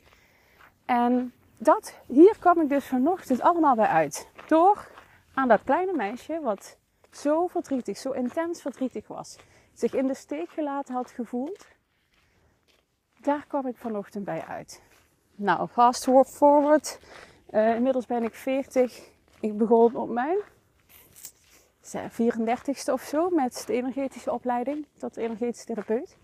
En 0.84 1.32
dat, 1.58 1.94
hier 2.06 2.36
kwam 2.38 2.60
ik 2.60 2.68
dus 2.68 2.84
vanochtend 2.84 3.40
allemaal 3.40 3.74
bij 3.74 3.86
uit. 3.86 4.28
Door 4.46 4.90
aan 5.34 5.48
dat 5.48 5.62
kleine 5.64 5.92
meisje, 5.92 6.40
wat 6.42 6.76
zo 7.10 7.46
verdrietig, 7.46 7.96
zo 7.96 8.10
intens 8.10 8.60
verdrietig 8.60 9.06
was. 9.06 9.36
Zich 9.74 9.94
in 9.94 10.06
de 10.06 10.14
steek 10.14 10.50
gelaten 10.50 10.94
had 10.94 11.10
gevoeld. 11.10 11.66
Daar 13.20 13.46
kwam 13.46 13.66
ik 13.66 13.76
vanochtend 13.76 14.24
bij 14.24 14.44
uit. 14.44 14.82
Nou, 15.34 15.68
fast 15.68 16.04
forward. 16.26 17.00
Uh, 17.50 17.74
inmiddels 17.74 18.06
ben 18.06 18.22
ik 18.22 18.34
40. 18.34 19.08
Ik 19.40 19.56
begon 19.56 19.96
op 19.96 20.08
mijn 20.08 20.38
34ste 21.92 22.92
of 22.92 23.02
zo 23.02 23.28
met 23.28 23.64
de 23.66 23.72
energetische 23.72 24.32
opleiding 24.32 24.86
tot 24.98 25.16
energetisch 25.16 25.64
therapeut. 25.64 26.16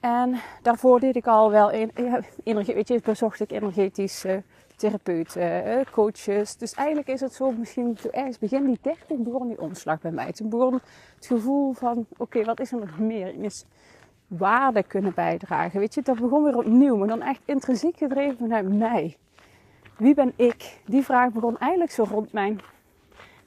En 0.00 0.40
daarvoor 0.62 1.00
deed 1.00 1.16
ik 1.16 1.26
al 1.26 1.50
wel, 1.50 1.70
energie, 2.44 2.74
weet 2.74 2.88
je, 2.88 3.00
bezocht 3.00 3.40
ik 3.40 3.52
energetische 3.52 4.42
therapeuten, 4.84 5.64
eh, 5.64 5.84
coaches. 5.90 6.56
Dus 6.56 6.74
eigenlijk 6.74 7.08
is 7.08 7.20
het 7.20 7.32
zo, 7.32 7.50
misschien 7.50 7.96
ergens 8.10 8.38
begin 8.38 8.64
die 8.64 8.78
30 8.80 9.18
begon 9.18 9.48
die 9.48 9.60
omslag 9.60 10.00
bij 10.00 10.10
mij. 10.10 10.32
Toen 10.32 10.48
begon 10.48 10.80
het 11.14 11.26
gevoel 11.26 11.72
van, 11.72 12.06
oké, 12.16 12.44
wat 12.44 12.60
is 12.60 12.72
er 12.72 12.78
nog 12.78 12.98
meer? 12.98 13.34
Is 13.42 13.64
waarde 14.26 14.82
kunnen 14.82 15.14
bijdragen. 15.14 15.80
Weet 15.80 15.94
je, 15.94 16.02
dat 16.02 16.20
begon 16.20 16.44
weer 16.44 16.56
opnieuw, 16.56 16.96
maar 16.96 17.08
dan 17.08 17.22
echt 17.22 17.40
intrinsiek 17.44 17.96
gedreven 17.96 18.36
vanuit 18.36 18.72
mij. 18.72 19.16
Wie 19.96 20.14
ben 20.14 20.32
ik? 20.36 20.78
Die 20.86 21.02
vraag 21.02 21.32
begon 21.32 21.58
eigenlijk 21.58 21.92
zo 21.92 22.06
rond 22.10 22.32
mijn 22.32 22.60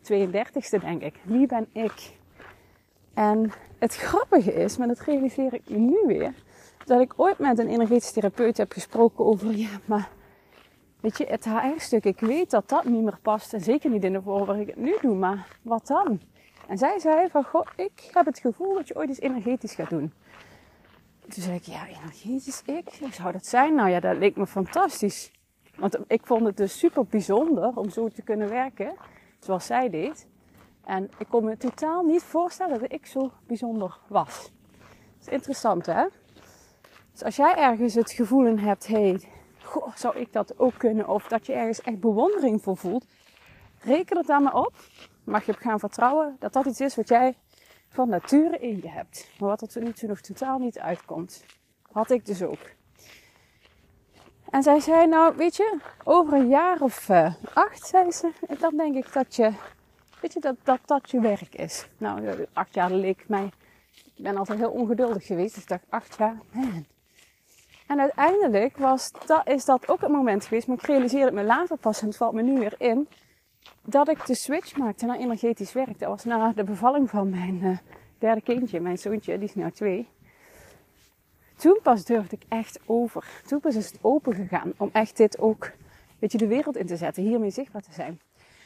32ste, 0.01 0.79
denk 0.79 1.01
ik. 1.01 1.15
Wie 1.23 1.47
ben 1.47 1.67
ik? 1.71 2.15
En 3.13 3.51
het 3.77 3.95
grappige 3.95 4.53
is, 4.53 4.77
maar 4.77 4.87
dat 4.87 4.99
realiseer 4.99 5.53
ik 5.53 5.69
nu 5.69 5.97
weer, 6.05 6.33
dat 6.85 7.01
ik 7.01 7.13
ooit 7.15 7.39
met 7.39 7.59
een 7.59 7.67
energetisch 7.67 8.11
therapeut 8.11 8.57
heb 8.57 8.71
gesproken 8.71 9.25
over, 9.25 9.51
ja, 9.55 9.69
maar 9.85 10.09
weet 10.99 11.17
je, 11.17 11.25
het 11.25 11.45
HR-stuk, 11.45 12.05
ik 12.05 12.19
weet 12.19 12.51
dat 12.51 12.69
dat 12.69 12.83
niet 12.83 13.03
meer 13.03 13.19
past. 13.21 13.53
En 13.53 13.61
zeker 13.61 13.89
niet 13.89 14.03
in 14.03 14.13
de 14.13 14.21
vorm 14.21 14.45
waar 14.45 14.59
ik 14.59 14.67
het 14.67 14.75
nu 14.75 14.97
doe, 15.01 15.15
maar 15.15 15.47
wat 15.61 15.87
dan? 15.87 16.19
En 16.67 16.77
zij 16.77 16.99
zei 16.99 17.29
van, 17.29 17.43
goh, 17.43 17.67
ik 17.75 18.09
heb 18.11 18.25
het 18.25 18.39
gevoel 18.39 18.73
dat 18.73 18.87
je 18.87 18.95
ooit 18.95 19.09
eens 19.09 19.19
energetisch 19.19 19.73
gaat 19.73 19.89
doen. 19.89 20.13
Toen 21.27 21.43
zei 21.43 21.55
ik, 21.55 21.63
ja, 21.63 21.87
energetisch 21.87 22.61
ik? 22.65 22.99
Zou 23.11 23.31
dat 23.31 23.45
zijn? 23.45 23.75
Nou 23.75 23.89
ja, 23.89 23.99
dat 23.99 24.17
leek 24.17 24.35
me 24.35 24.47
fantastisch. 24.47 25.31
Want 25.75 25.97
ik 26.07 26.21
vond 26.25 26.45
het 26.45 26.57
dus 26.57 26.79
super 26.79 27.05
bijzonder 27.05 27.71
om 27.75 27.89
zo 27.89 28.07
te 28.07 28.21
kunnen 28.21 28.49
werken, 28.49 28.93
zoals 29.39 29.65
zij 29.65 29.89
deed. 29.89 30.27
En 30.83 31.09
ik 31.17 31.27
kon 31.29 31.43
me 31.43 31.57
totaal 31.57 32.03
niet 32.03 32.23
voorstellen 32.23 32.79
dat 32.79 32.91
ik 32.91 33.05
zo 33.05 33.31
bijzonder 33.47 33.97
was. 34.07 34.51
Dat 35.17 35.27
is 35.27 35.33
interessant, 35.33 35.85
hè? 35.85 36.05
Dus 37.11 37.23
als 37.23 37.35
jij 37.35 37.55
ergens 37.55 37.93
het 37.93 38.11
gevoel 38.11 38.57
hebt, 38.57 38.87
hé, 38.87 39.09
hey, 39.09 39.21
goh, 39.67 39.95
zou 39.95 40.17
ik 40.17 40.33
dat 40.33 40.59
ook 40.59 40.73
kunnen? 40.77 41.07
Of 41.07 41.27
dat 41.27 41.45
je 41.45 41.53
ergens 41.53 41.81
echt 41.81 41.99
bewondering 41.99 42.61
voor 42.61 42.77
voelt, 42.77 43.05
reken 43.79 44.17
het 44.17 44.27
dan 44.27 44.43
maar 44.43 44.55
op. 44.55 44.73
Mag 45.23 45.45
je 45.45 45.51
op 45.51 45.57
gaan 45.57 45.79
vertrouwen 45.79 46.35
dat 46.39 46.53
dat 46.53 46.65
iets 46.65 46.79
is 46.79 46.95
wat 46.95 47.07
jij 47.07 47.35
van 47.89 48.09
nature 48.09 48.57
in 48.59 48.79
je 48.81 48.89
hebt. 48.89 49.29
Maar 49.39 49.49
wat 49.49 49.61
er 49.61 49.67
tot 49.67 49.83
nu 49.83 50.07
nog 50.07 50.21
totaal 50.21 50.59
niet 50.59 50.79
uitkomt. 50.79 51.45
Had 51.91 52.09
ik 52.09 52.25
dus 52.25 52.43
ook. 52.43 52.75
En 54.49 54.63
zij 54.63 54.79
zei, 54.79 55.07
nou 55.07 55.35
weet 55.35 55.55
je, 55.55 55.77
over 56.03 56.33
een 56.33 56.47
jaar 56.47 56.81
of 56.81 57.09
uh, 57.09 57.33
acht, 57.53 57.87
zei 57.87 58.11
ze, 58.11 58.31
dan 58.59 58.77
denk 58.77 58.95
ik 58.95 59.13
dat 59.13 59.35
je, 59.35 59.51
weet 60.21 60.33
je, 60.33 60.39
dat 60.39 60.55
dat, 60.63 60.79
dat 60.85 61.11
je 61.11 61.19
werk 61.19 61.55
is. 61.55 61.87
Nou, 61.97 62.45
acht 62.53 62.73
jaar 62.73 62.91
leek 62.91 63.27
mij, 63.27 63.51
ik 64.15 64.23
ben 64.23 64.37
altijd 64.37 64.59
heel 64.59 64.71
ongeduldig 64.71 65.25
geweest, 65.25 65.53
dus 65.53 65.63
ik 65.63 65.69
dacht, 65.69 65.85
acht 65.89 66.17
jaar, 66.17 66.37
man. 66.51 66.85
En 67.87 67.99
uiteindelijk 67.99 68.77
was, 68.77 69.11
dat, 69.25 69.47
is 69.47 69.65
dat 69.65 69.89
ook 69.89 70.01
een 70.01 70.11
moment 70.11 70.45
geweest, 70.45 70.67
maar 70.67 70.77
ik 70.77 70.85
realiseerde 70.85 71.25
het 71.25 71.33
me 71.33 71.43
later 71.43 71.77
pas, 71.77 72.01
en 72.01 72.07
het 72.07 72.17
valt 72.17 72.33
me 72.33 72.41
nu 72.41 72.59
weer 72.59 72.75
in, 72.77 73.07
dat 73.83 74.07
ik 74.07 74.25
de 74.25 74.35
switch 74.35 74.77
maakte 74.77 75.05
naar 75.05 75.17
energetisch 75.17 75.73
werk. 75.73 75.99
Dat 75.99 76.09
was 76.09 76.23
na 76.23 76.51
de 76.53 76.63
bevalling 76.63 77.09
van 77.09 77.29
mijn 77.29 77.59
uh, 77.63 77.77
derde 78.17 78.41
kindje, 78.41 78.79
mijn 78.79 78.97
zoontje, 78.97 79.37
die 79.37 79.47
is 79.47 79.55
nu 79.55 79.71
twee. 79.71 80.07
Toen 81.55 81.79
pas 81.83 82.05
durfde 82.05 82.35
ik 82.35 82.45
echt 82.47 82.79
over. 82.85 83.41
Toen 83.45 83.59
pas 83.59 83.75
is 83.75 83.91
het 83.91 83.99
open 84.01 84.33
gegaan 84.33 84.73
om 84.77 84.89
echt 84.93 85.17
dit 85.17 85.39
ook, 85.39 85.71
weet 86.19 86.31
je, 86.31 86.37
de 86.37 86.47
wereld 86.47 86.77
in 86.77 86.85
te 86.85 86.97
zetten, 86.97 87.23
hiermee 87.23 87.49
zichtbaar 87.49 87.81
te 87.81 87.93
zijn. 87.93 88.19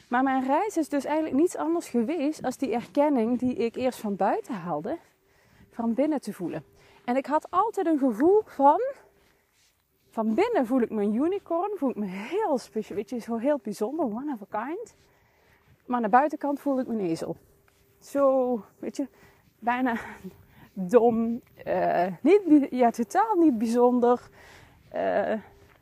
Maar 0.08 0.22
mijn 0.22 0.46
reis 0.46 0.76
is 0.76 0.88
dus 0.88 1.04
eigenlijk 1.04 1.36
niets 1.36 1.56
anders 1.56 1.88
geweest 1.88 2.42
als 2.42 2.56
die 2.56 2.72
erkenning 2.72 3.38
die 3.38 3.54
ik 3.54 3.76
eerst 3.76 3.98
van 3.98 4.16
buiten 4.16 4.54
haalde, 4.54 4.98
van 5.70 5.94
binnen 5.94 6.20
te 6.20 6.32
voelen. 6.32 6.64
En 7.04 7.16
ik 7.16 7.26
had 7.26 7.46
altijd 7.50 7.86
een 7.86 7.98
gevoel 7.98 8.42
van, 8.44 8.80
van 10.12 10.34
binnen 10.34 10.66
voel 10.66 10.80
ik 10.80 10.90
me 10.90 11.02
een 11.02 11.14
unicorn, 11.14 11.70
voel 11.76 11.90
ik 11.90 11.96
me 11.96 12.06
heel 12.06 12.58
speciaal, 12.58 12.96
weet 12.96 13.10
je, 13.10 13.18
zo 13.18 13.36
heel 13.36 13.60
bijzonder, 13.62 14.04
one 14.04 14.32
of 14.40 14.54
a 14.54 14.64
kind. 14.64 14.94
Maar 15.86 15.96
aan 15.96 16.02
de 16.02 16.08
buitenkant 16.08 16.60
voel 16.60 16.78
ik 16.78 16.86
me 16.86 16.94
een 16.94 17.08
ezel. 17.08 17.36
Zo, 17.98 18.64
weet 18.78 18.96
je, 18.96 19.08
bijna 19.58 19.96
dom, 20.72 21.40
uh, 21.66 22.06
niet, 22.20 22.66
ja, 22.70 22.90
totaal 22.90 23.34
niet 23.34 23.58
bijzonder. 23.58 24.20
Uh, 24.94 25.32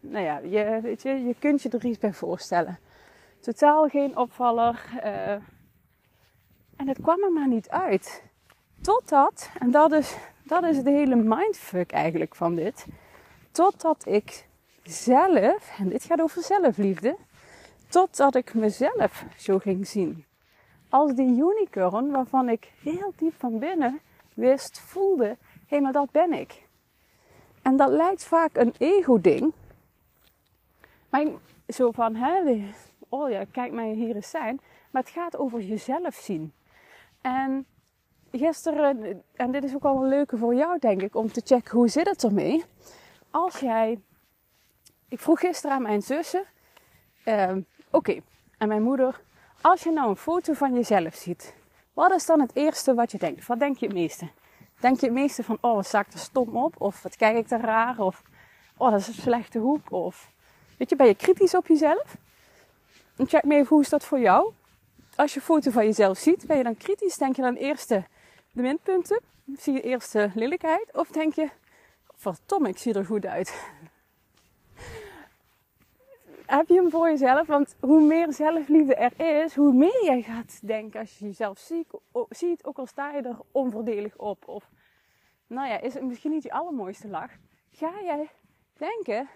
nou 0.01 0.25
ja, 0.25 0.39
je, 0.39 0.79
weet 0.83 1.03
je, 1.03 1.11
je 1.11 1.35
kunt 1.39 1.63
je 1.63 1.69
er 1.69 1.85
iets 1.85 1.99
bij 1.99 2.13
voorstellen. 2.13 2.79
Totaal 3.41 3.89
geen 3.89 4.17
opvaller. 4.17 4.85
Uh, 5.05 5.33
en 6.77 6.89
het 6.89 7.01
kwam 7.01 7.23
er 7.23 7.33
maar 7.33 7.49
niet 7.49 7.69
uit. 7.69 8.23
Totdat, 8.81 9.51
en 9.59 9.71
dat 9.71 9.93
is, 9.93 10.17
dat 10.43 10.65
is 10.65 10.83
de 10.83 10.91
hele 10.91 11.17
mindfuck 11.17 11.93
eigenlijk 11.93 12.35
van 12.35 12.55
dit. 12.55 12.87
Totdat 13.53 14.07
ik 14.07 14.47
zelf, 14.83 15.79
en 15.79 15.89
dit 15.89 16.05
gaat 16.05 16.21
over 16.21 16.43
zelfliefde, 16.43 17.17
totdat 17.89 18.35
ik 18.35 18.55
mezelf 18.55 19.25
zo 19.37 19.59
ging 19.59 19.87
zien. 19.87 20.25
Als 20.89 21.15
die 21.15 21.39
unicorn 21.39 22.11
waarvan 22.11 22.49
ik 22.49 22.73
heel 22.83 23.13
diep 23.17 23.35
van 23.39 23.59
binnen 23.59 24.01
wist, 24.35 24.79
voelde, 24.79 25.25
hé, 25.25 25.37
hey, 25.67 25.81
maar 25.81 25.93
dat 25.93 26.11
ben 26.11 26.33
ik. 26.33 26.69
En 27.63 27.77
dat 27.77 27.91
lijkt 27.91 28.25
vaak 28.25 28.57
een 28.57 28.75
ego-ding. 28.79 29.53
Maar 31.11 31.27
zo 31.69 31.91
van, 31.91 32.15
hè, 32.15 32.65
oh 33.09 33.31
ja, 33.31 33.45
kijk 33.53 33.73
mij 33.73 33.93
hier 33.93 34.15
eens 34.15 34.31
zijn. 34.31 34.61
Maar 34.91 35.03
het 35.03 35.11
gaat 35.11 35.37
over 35.37 35.61
jezelf 35.61 36.15
zien. 36.15 36.53
En 37.21 37.67
gisteren, 38.33 39.23
en 39.33 39.51
dit 39.51 39.65
is 39.65 39.75
ook 39.75 39.85
al 39.85 40.03
een 40.03 40.09
leuke 40.09 40.37
voor 40.37 40.55
jou 40.55 40.79
denk 40.79 41.03
ik, 41.03 41.15
om 41.15 41.33
te 41.33 41.43
checken 41.45 41.77
hoe 41.77 41.89
zit 41.89 42.09
het 42.09 42.25
ermee. 42.25 42.65
Als 43.31 43.59
jij, 43.59 44.01
ik 45.09 45.21
vroeg 45.21 45.41
gisteren 45.41 45.77
aan 45.77 45.83
mijn 45.83 46.03
zussen, 46.03 46.45
uh, 47.25 47.57
oké, 47.91 48.21
en 48.59 48.69
mijn 48.69 48.83
moeder, 48.83 49.21
als 49.61 49.83
je 49.83 49.91
nou 49.91 50.09
een 50.09 50.17
foto 50.17 50.53
van 50.53 50.75
jezelf 50.75 51.15
ziet, 51.15 51.55
wat 51.93 52.13
is 52.13 52.27
dan 52.27 52.41
het 52.41 52.55
eerste 52.55 52.95
wat 52.95 53.11
je 53.13 53.19
denkt? 53.19 53.47
Wat 53.47 53.59
denk 53.59 53.77
je 53.77 53.87
het 53.87 53.95
meeste? 53.95 54.29
Denk 54.81 55.01
je 55.01 55.07
het 55.07 55.15
meeste 55.15 55.45
van, 55.45 55.59
oh, 55.61 55.75
wat 55.75 55.87
sta 55.87 56.01
ik 56.01 56.13
er 56.13 56.19
stom 56.19 56.57
op? 56.57 56.81
Of 56.81 57.03
wat 57.03 57.17
kijk 57.17 57.37
ik 57.37 57.51
er 57.51 57.61
raar? 57.61 57.99
Of, 57.99 58.23
oh, 58.77 58.91
dat 58.91 59.01
is 59.01 59.09
een 59.09 59.15
slechte 59.15 59.59
hoek? 59.59 59.93
Of, 59.93 60.31
weet 60.77 60.91
je, 60.91 60.97
ben 60.97 61.07
je 61.07 61.15
kritisch 61.15 61.55
op 61.55 61.67
jezelf? 61.67 62.17
En 63.17 63.29
check 63.29 63.45
me 63.45 63.55
even, 63.55 63.69
hoe 63.69 63.81
is 63.81 63.89
dat 63.89 64.05
voor 64.05 64.21
jou? 64.21 64.53
Als 65.17 65.33
je 65.33 65.39
een 65.39 65.45
foto 65.45 65.71
van 65.71 65.85
jezelf 65.85 66.19
ziet, 66.19 66.47
ben 66.47 66.57
je 66.57 66.63
dan 66.63 66.77
kritisch? 66.77 67.17
Denk 67.17 67.37
je 67.37 67.43
dan 67.43 67.55
eerst 67.55 67.89
de 67.89 68.03
minpunten? 68.53 69.21
Zie 69.57 69.73
je 69.73 69.81
eerst 69.81 70.13
de 70.13 70.31
lelijkheid? 70.35 70.89
Of 70.93 71.09
denk 71.09 71.35
je, 71.35 71.49
verdomme, 72.21 72.69
ik 72.69 72.79
zie 72.79 72.95
er 72.95 73.07
goed 73.07 73.27
uit? 73.27 73.71
heb 76.57 76.69
je 76.69 76.75
hem 76.75 76.91
voor 76.91 77.09
jezelf. 77.09 77.47
Want 77.47 77.77
hoe 77.81 78.01
meer 78.01 78.33
zelfliefde 78.33 78.95
er 78.95 79.43
is, 79.45 79.55
hoe 79.55 79.73
meer 79.73 80.05
jij 80.05 80.23
gaat 80.23 80.67
denken 80.67 81.01
als 81.01 81.19
je 81.19 81.25
jezelf 81.25 81.59
ziet, 82.31 82.65
ook 82.65 82.79
al 82.79 82.87
sta 82.87 83.11
je 83.11 83.23
er 83.23 83.39
onvoordelig 83.51 84.17
op. 84.17 84.49
Of, 84.49 84.71
nou 85.47 85.69
ja, 85.69 85.81
is 85.81 85.95
het 85.95 86.03
misschien 86.03 86.31
niet 86.31 86.43
je 86.43 86.53
allermooiste 86.53 87.09
lach. 87.09 87.31
Ga 87.73 87.93
jij 88.03 88.31
denken, 88.77 89.29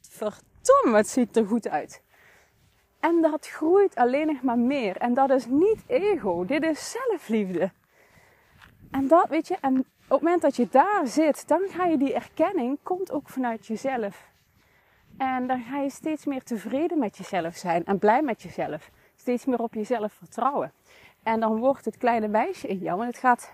verdomme, 0.00 0.96
het 0.96 1.08
ziet 1.08 1.36
er 1.36 1.46
goed 1.46 1.68
uit. 1.68 2.02
En 3.00 3.22
dat 3.22 3.46
groeit 3.46 3.94
alleen 3.94 4.26
nog 4.26 4.42
maar 4.42 4.58
meer. 4.58 4.96
En 4.96 5.14
dat 5.14 5.30
is 5.30 5.46
niet 5.46 5.82
ego, 5.86 6.44
dit 6.44 6.62
is 6.62 6.90
zelfliefde. 6.90 7.70
En 8.90 9.08
dat, 9.08 9.28
weet 9.28 9.48
je, 9.48 9.56
en 9.60 9.86
op 10.04 10.10
het 10.10 10.22
moment 10.22 10.42
dat 10.42 10.56
je 10.56 10.68
daar 10.70 11.06
zit, 11.06 11.48
dan 11.48 11.60
ga 11.68 11.84
je 11.84 11.96
die 11.96 12.14
erkenning, 12.14 12.78
komt 12.82 13.12
ook 13.12 13.28
vanuit 13.28 13.66
jezelf. 13.66 14.32
En 15.16 15.46
dan 15.46 15.62
ga 15.62 15.80
je 15.80 15.90
steeds 15.90 16.24
meer 16.24 16.42
tevreden 16.42 16.98
met 16.98 17.16
jezelf 17.16 17.56
zijn 17.56 17.84
en 17.84 17.98
blij 17.98 18.22
met 18.22 18.42
jezelf. 18.42 18.90
Steeds 19.16 19.44
meer 19.44 19.58
op 19.58 19.74
jezelf 19.74 20.12
vertrouwen. 20.12 20.72
En 21.22 21.40
dan 21.40 21.58
wordt 21.58 21.84
het 21.84 21.96
kleine 21.96 22.28
meisje 22.28 22.68
in 22.68 22.78
jou, 22.78 23.00
en 23.00 23.06
het 23.06 23.18
gaat 23.18 23.52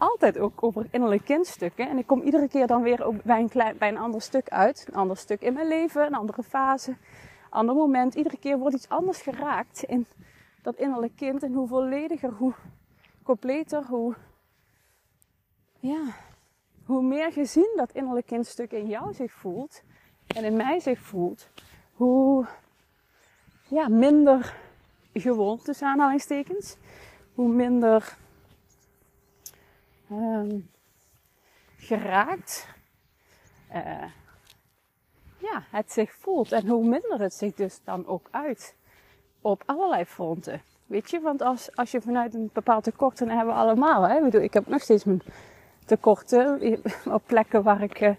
altijd 0.00 0.38
ook 0.38 0.62
over 0.62 0.86
innerlijke 0.90 1.24
kindstukken. 1.24 1.88
En 1.88 1.98
ik 1.98 2.06
kom 2.06 2.22
iedere 2.22 2.48
keer 2.48 2.66
dan 2.66 2.82
weer 2.82 3.06
bij 3.24 3.40
een, 3.40 3.48
klein, 3.48 3.78
bij 3.78 3.88
een 3.88 3.98
ander 3.98 4.22
stuk 4.22 4.48
uit. 4.48 4.86
Een 4.88 4.94
ander 4.94 5.16
stuk 5.16 5.40
in 5.40 5.52
mijn 5.52 5.68
leven, 5.68 6.06
een 6.06 6.14
andere 6.14 6.42
fase, 6.42 6.96
ander 7.50 7.74
moment. 7.74 8.14
Iedere 8.14 8.38
keer 8.38 8.58
wordt 8.58 8.74
iets 8.74 8.88
anders 8.88 9.22
geraakt 9.22 9.82
in 9.82 10.06
dat 10.62 10.76
innerlijke 10.76 11.16
kind. 11.16 11.42
En 11.42 11.52
hoe 11.52 11.68
vollediger, 11.68 12.30
hoe 12.32 12.52
completer, 13.22 13.84
hoe, 13.88 14.14
ja, 15.80 16.14
hoe 16.84 17.02
meer 17.02 17.32
gezien 17.32 17.72
dat 17.76 17.92
innerlijke 17.92 18.28
kindstuk 18.28 18.72
in 18.72 18.86
jou 18.86 19.14
zich 19.14 19.32
voelt. 19.32 19.82
En 20.26 20.44
in 20.44 20.56
mij 20.56 20.80
zich 20.80 21.00
voelt. 21.00 21.48
Hoe 21.94 22.46
ja, 23.68 23.88
minder 23.88 24.54
gewoon, 25.14 25.58
tussen 25.58 25.86
aanhalingstekens. 25.86 26.76
Hoe 27.34 27.48
minder 27.48 28.16
um, 30.10 30.70
geraakt 31.76 32.68
uh, 33.74 34.04
ja, 35.38 35.62
het 35.70 35.92
zich 35.92 36.12
voelt. 36.12 36.52
En 36.52 36.66
hoe 36.66 36.84
minder 36.84 37.20
het 37.20 37.34
zich 37.34 37.54
dus 37.54 37.80
dan 37.84 38.06
ook 38.06 38.28
uit. 38.30 38.74
Op 39.40 39.62
allerlei 39.66 40.04
fronten. 40.04 40.62
Weet 40.86 41.10
je, 41.10 41.20
want 41.20 41.42
als, 41.42 41.76
als 41.76 41.90
je 41.90 42.00
vanuit 42.00 42.34
een 42.34 42.50
bepaald 42.52 42.84
tekort, 42.84 43.18
dan 43.18 43.28
hebben 43.28 43.54
we 43.54 43.60
allemaal. 43.60 44.08
Hè? 44.08 44.16
Ik, 44.16 44.22
bedoel, 44.22 44.40
ik 44.40 44.54
heb 44.54 44.66
nog 44.66 44.82
steeds 44.82 45.04
mijn 45.04 45.22
tekorten 45.90 46.82
op 47.16 47.22
plekken 47.26 47.62
waar 47.62 47.82
ik, 47.82 48.00
uh, 48.00 48.10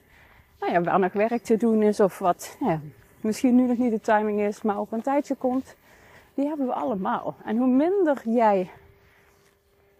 nou 0.59 0.71
ja, 0.71 0.81
waar 0.81 0.99
nog 0.99 1.13
werk 1.13 1.43
te 1.43 1.57
doen 1.57 1.83
is 1.83 1.99
of 1.99 2.19
wat 2.19 2.57
ja, 2.59 2.79
misschien 3.21 3.55
nu 3.55 3.67
nog 3.67 3.77
niet 3.77 3.91
de 3.91 3.99
timing 3.99 4.39
is, 4.39 4.61
maar 4.61 4.79
op 4.79 4.91
een 4.91 5.01
tijdje 5.01 5.35
komt. 5.35 5.75
Die 6.33 6.47
hebben 6.47 6.65
we 6.65 6.73
allemaal. 6.73 7.35
En 7.45 7.57
hoe 7.57 7.67
minder 7.67 8.21
jij 8.25 8.69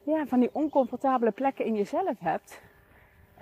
ja, 0.03 0.25
van 0.25 0.39
die 0.39 0.49
oncomfortabele 0.51 1.31
plekken 1.31 1.65
in 1.65 1.75
jezelf 1.75 2.19
hebt, 2.19 2.61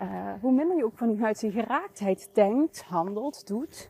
uh, 0.02 0.34
hoe 0.42 0.52
minder 0.52 0.78
je 0.78 0.86
ook 0.86 0.98
vanuit 0.98 1.40
die 1.40 1.52
geraaktheid 1.52 2.30
denkt, 2.34 2.84
handelt, 2.84 3.48
doet. 3.48 3.90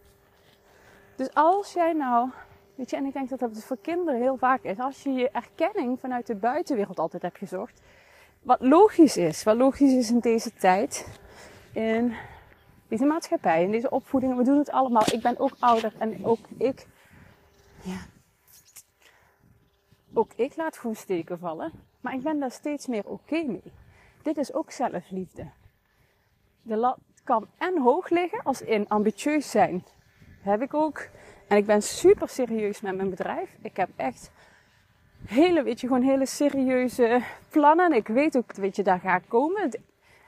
Dus 1.16 1.34
als 1.34 1.74
jij 1.74 1.94
nou, 1.94 2.30
weet 2.76 2.90
je, 2.90 2.96
en 2.96 3.06
ik 3.06 3.14
denk 3.14 3.30
dat 3.30 3.40
dat 3.40 3.64
voor 3.64 3.78
kinderen 3.82 4.22
heel 4.22 4.38
vaak 4.38 4.64
is, 4.64 4.80
als 4.80 5.04
je 5.04 5.12
je 5.12 5.30
erkenning 5.30 6.00
vanuit 6.00 6.28
de 6.28 6.36
buitenwereld 6.36 7.00
altijd 7.00 7.22
hebt 7.22 7.38
gezocht, 7.38 7.82
wat 8.42 8.62
logisch 8.62 9.18
is, 9.18 9.44
wat 9.44 9.58
logisch 9.58 9.94
is 9.94 10.10
in 10.10 10.20
deze 10.20 10.54
tijd, 10.54 11.20
in 11.74 12.14
deze 12.88 13.06
maatschappij, 13.06 13.64
in 13.64 13.72
deze 13.72 13.90
opvoeding, 13.90 14.36
we 14.36 14.44
doen 14.44 14.58
het 14.58 14.72
allemaal. 14.72 15.04
Ik 15.12 15.22
ben 15.22 15.40
ook 15.40 15.56
ouder 15.60 15.94
en 15.98 16.26
ook 16.26 16.40
ik, 16.58 16.88
ja, 17.82 18.00
ook 20.14 20.32
ik 20.36 20.56
laat 20.56 20.78
gewoon 20.78 20.96
steken 20.96 21.40
vallen. 21.40 21.72
Maar 22.02 22.14
ik 22.14 22.22
ben 22.22 22.40
daar 22.40 22.52
steeds 22.52 22.88
meer 22.88 23.06
oké 23.06 23.44
mee. 23.44 23.72
Dit 24.22 24.38
is 24.38 24.54
ook 24.54 24.72
zelfliefde. 24.72 25.50
De 26.62 26.76
lat 26.76 27.00
kan 27.24 27.48
en 27.58 27.82
hoog 27.82 28.10
liggen 28.10 28.44
als 28.44 28.62
in 28.62 28.88
ambitieus 28.88 29.52
zijn. 29.52 29.86
heb 30.42 30.62
ik 30.62 30.74
ook. 30.74 31.08
En 31.48 31.58
ik 31.58 31.66
ben 31.66 31.82
super 31.82 32.30
serieus 32.30 32.82
met 32.82 32.96
mijn 32.96 33.10
bedrijf. 33.10 33.50
Ik 33.62 33.78
heb 33.78 33.90
echt 33.96 34.32
hele, 35.26 35.64
weet 35.64 35.82
je, 35.82 35.88
gewoon 35.88 36.02
hele 36.02 36.26
serieuze 36.26 37.22
plannen. 37.50 37.94
Ik 37.94 38.08
weet 38.08 38.38
ook, 38.38 38.54
weet 38.54 38.76
je, 38.76 38.84
daar 38.84 39.00
ga 39.00 39.20
komen. 39.28 39.80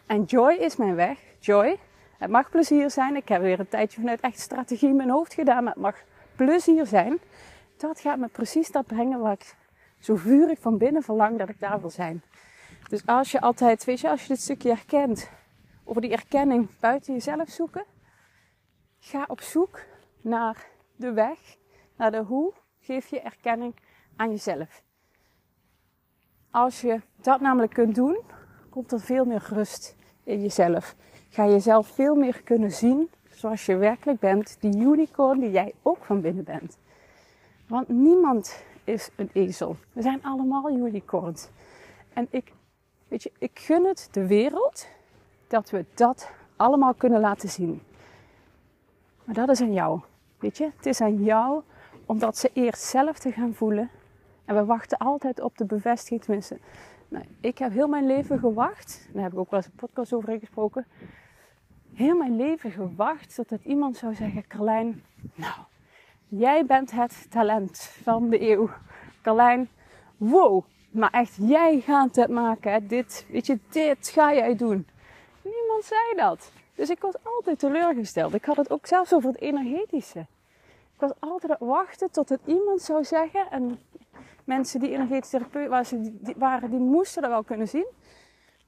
En 0.05 0.23
joy 0.23 0.53
is 0.53 0.75
mijn 0.75 0.95
weg. 0.95 1.19
Joy. 1.39 1.79
Het 2.17 2.29
mag 2.29 2.49
plezier 2.49 2.89
zijn. 2.89 3.15
Ik 3.15 3.27
heb 3.27 3.41
weer 3.41 3.59
een 3.59 3.67
tijdje 3.67 3.99
vanuit 3.99 4.19
echt 4.19 4.39
strategie 4.39 4.89
in 4.89 4.95
mijn 4.95 5.09
hoofd 5.09 5.33
gedaan. 5.33 5.63
Maar 5.63 5.73
het 5.73 5.81
mag 5.81 5.95
plezier 6.35 6.85
zijn. 6.85 7.19
Dat 7.77 7.99
gaat 7.99 8.17
me 8.17 8.27
precies 8.27 8.71
dat 8.71 8.85
brengen 8.85 9.19
waar 9.19 9.33
ik 9.33 9.55
zo 9.99 10.15
vurig 10.15 10.59
van 10.59 10.77
binnen 10.77 11.03
verlang 11.03 11.37
dat 11.37 11.49
ik 11.49 11.59
daar 11.59 11.81
wil 11.81 11.89
zijn. 11.89 12.23
Dus 12.89 13.05
als 13.05 13.31
je 13.31 13.41
altijd, 13.41 13.83
weet 13.83 13.99
je, 13.99 14.09
als 14.09 14.21
je 14.21 14.27
dit 14.27 14.41
stukje 14.41 14.69
herkent, 14.69 15.29
over 15.83 16.01
die 16.01 16.11
erkenning 16.11 16.69
buiten 16.79 17.13
jezelf 17.13 17.49
zoeken, 17.49 17.85
ga 18.99 19.25
op 19.27 19.41
zoek 19.41 19.79
naar 20.21 20.65
de 20.95 21.11
weg, 21.11 21.39
naar 21.95 22.11
de 22.11 22.17
hoe, 22.17 22.53
geef 22.79 23.07
je 23.07 23.19
erkenning 23.21 23.75
aan 24.15 24.29
jezelf. 24.29 24.83
Als 26.51 26.81
je 26.81 27.01
dat 27.15 27.41
namelijk 27.41 27.73
kunt 27.73 27.95
doen, 27.95 28.19
komt 28.69 28.91
er 28.91 28.99
veel 28.99 29.25
meer 29.25 29.45
rust 29.49 29.95
in 30.23 30.41
jezelf. 30.41 30.95
Ga 31.29 31.43
je 31.43 31.51
jezelf 31.51 31.87
veel 31.87 32.15
meer 32.15 32.41
kunnen 32.43 32.71
zien 32.71 33.09
zoals 33.41 33.65
je 33.65 33.75
werkelijk 33.75 34.19
bent, 34.19 34.57
die 34.59 34.77
unicorn 34.77 35.39
die 35.39 35.51
jij 35.51 35.73
ook 35.81 36.03
van 36.03 36.21
binnen 36.21 36.43
bent. 36.43 36.77
Want 37.67 37.87
niemand 37.87 38.63
is 38.83 39.09
een 39.15 39.29
ezel. 39.33 39.75
We 39.93 40.01
zijn 40.01 40.23
allemaal 40.23 40.69
unicorns. 40.69 41.47
En 42.13 42.27
ik, 42.29 42.51
weet 43.07 43.23
je, 43.23 43.31
ik 43.37 43.59
gun 43.59 43.85
het 43.85 44.07
de 44.11 44.27
wereld 44.27 44.87
dat 45.47 45.69
we 45.69 45.85
dat 45.93 46.29
allemaal 46.55 46.93
kunnen 46.93 47.19
laten 47.19 47.49
zien. 47.49 47.81
Maar 49.23 49.35
dat 49.35 49.49
is 49.49 49.61
aan 49.61 49.73
jou. 49.73 49.99
Weet 50.39 50.57
je, 50.57 50.69
het 50.75 50.85
is 50.85 51.01
aan 51.01 51.23
jou 51.23 51.61
om 52.05 52.19
dat 52.19 52.37
ze 52.37 52.49
eerst 52.53 52.83
zelf 52.83 53.19
te 53.19 53.31
gaan 53.31 53.53
voelen. 53.53 53.89
En 54.45 54.55
we 54.55 54.65
wachten 54.65 54.97
altijd 54.97 55.41
op 55.41 55.57
de 55.57 55.65
bevestiging. 55.65 56.21
Tenminste, 56.21 56.57
nou, 57.07 57.25
ik 57.39 57.57
heb 57.57 57.71
heel 57.71 57.87
mijn 57.87 58.05
leven 58.05 58.39
gewacht. 58.39 59.09
Daar 59.13 59.23
heb 59.23 59.31
ik 59.31 59.39
ook 59.39 59.49
wel 59.49 59.59
eens 59.59 59.69
een 59.69 59.87
podcast 59.87 60.13
over 60.13 60.39
gesproken. 60.39 60.85
Heel 61.93 62.17
mijn 62.17 62.35
leven 62.35 62.71
gewacht 62.71 63.35
totdat 63.35 63.59
iemand 63.63 63.97
zou 63.97 64.15
zeggen: 64.15 64.47
Carlijn, 64.47 65.03
nou, 65.35 65.53
Jij 66.37 66.65
bent 66.65 66.91
het 66.91 67.25
talent 67.29 67.79
van 67.79 68.29
de 68.29 68.41
eeuw. 68.49 68.69
Carlijn, 69.21 69.69
wow, 70.17 70.63
maar 70.91 71.09
echt, 71.11 71.35
jij 71.39 71.79
gaat 71.79 72.15
het 72.15 72.29
maken. 72.29 72.87
Dit, 72.87 73.25
weet 73.29 73.45
je, 73.45 73.59
dit 73.69 74.07
ga 74.07 74.33
jij 74.33 74.55
doen. 74.55 74.87
Niemand 75.41 75.83
zei 75.83 76.15
dat. 76.15 76.51
Dus 76.75 76.89
ik 76.89 77.01
was 77.01 77.13
altijd 77.23 77.59
teleurgesteld. 77.59 78.33
Ik 78.33 78.45
had 78.45 78.57
het 78.57 78.71
ook 78.71 78.85
zelfs 78.85 79.13
over 79.13 79.29
het 79.29 79.39
energetische. 79.39 80.19
Ik 80.93 80.99
was 80.99 81.11
altijd 81.19 81.59
wachten 81.59 82.11
tot 82.11 82.29
het 82.29 82.41
iemand 82.45 82.81
zou 82.81 83.03
zeggen. 83.03 83.51
En 83.51 83.79
mensen 84.55 84.79
die 84.79 84.91
energetisch 84.91 85.29
therapeut 85.29 85.69
waren, 85.69 86.01
die, 86.23 86.35
waren, 86.37 86.69
die 86.69 86.79
moesten 86.79 87.21
dat 87.21 87.31
wel 87.31 87.43
kunnen 87.43 87.67
zien. 87.67 87.87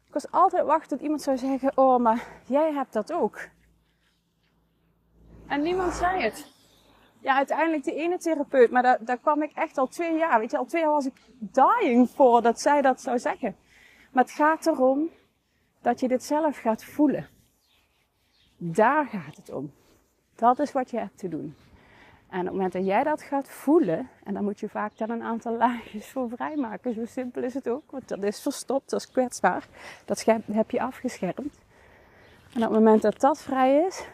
Ik 0.07 0.13
was 0.13 0.31
altijd 0.31 0.65
wachten 0.65 0.89
tot 0.89 1.01
iemand 1.01 1.21
zou 1.21 1.37
zeggen: 1.37 1.71
Oh, 1.77 1.99
maar 1.99 2.27
jij 2.45 2.73
hebt 2.73 2.93
dat 2.93 3.13
ook. 3.13 3.47
En 5.47 5.61
niemand 5.61 5.93
zei 5.93 6.21
het 6.21 6.51
ja, 7.23 7.35
uiteindelijk 7.35 7.83
de 7.83 7.95
ene 7.95 8.17
therapeut. 8.17 8.71
Maar 8.71 8.83
daar, 8.83 9.05
daar 9.05 9.17
kwam 9.17 9.41
ik 9.41 9.51
echt 9.53 9.77
al 9.77 9.87
twee 9.87 10.17
jaar. 10.17 10.39
Weet 10.39 10.51
je, 10.51 10.57
al 10.57 10.65
twee 10.65 10.81
jaar 10.81 10.91
was 10.91 11.05
ik 11.05 11.21
dying 11.39 12.09
voor 12.09 12.41
dat 12.41 12.59
zij 12.59 12.81
dat 12.81 13.01
zou 13.01 13.19
zeggen. 13.19 13.55
Maar 14.11 14.23
het 14.23 14.33
gaat 14.33 14.67
erom 14.67 15.09
dat 15.81 15.99
je 15.99 16.07
dit 16.07 16.23
zelf 16.23 16.57
gaat 16.57 16.83
voelen. 16.83 17.29
Daar 18.57 19.05
gaat 19.05 19.35
het 19.35 19.51
om. 19.51 19.73
Dat 20.35 20.59
is 20.59 20.71
wat 20.71 20.91
je 20.91 20.97
hebt 20.97 21.17
te 21.17 21.27
doen. 21.27 21.55
En 22.33 22.39
op 22.39 22.45
het 22.45 22.53
moment 22.53 22.73
dat 22.73 22.85
jij 22.85 23.03
dat 23.03 23.21
gaat 23.21 23.49
voelen, 23.49 24.09
en 24.23 24.33
dan 24.33 24.43
moet 24.43 24.59
je 24.59 24.69
vaak 24.69 24.97
dan 24.97 25.09
een 25.09 25.23
aantal 25.23 25.57
laagjes 25.63 26.07
voor 26.07 26.29
vrijmaken. 26.29 26.93
Zo 26.93 27.05
simpel 27.05 27.43
is 27.43 27.53
het 27.53 27.69
ook, 27.69 27.91
want 27.91 28.07
dat 28.07 28.23
is 28.23 28.41
verstopt, 28.41 28.89
dat 28.89 28.99
is 28.99 29.11
kwetsbaar. 29.11 29.67
Dat 30.05 30.25
heb 30.51 30.71
je 30.71 30.81
afgeschermd. 30.81 31.59
En 32.53 32.61
op 32.61 32.61
het 32.61 32.71
moment 32.71 33.01
dat 33.01 33.19
dat 33.19 33.41
vrij 33.41 33.85
is, 33.87 34.07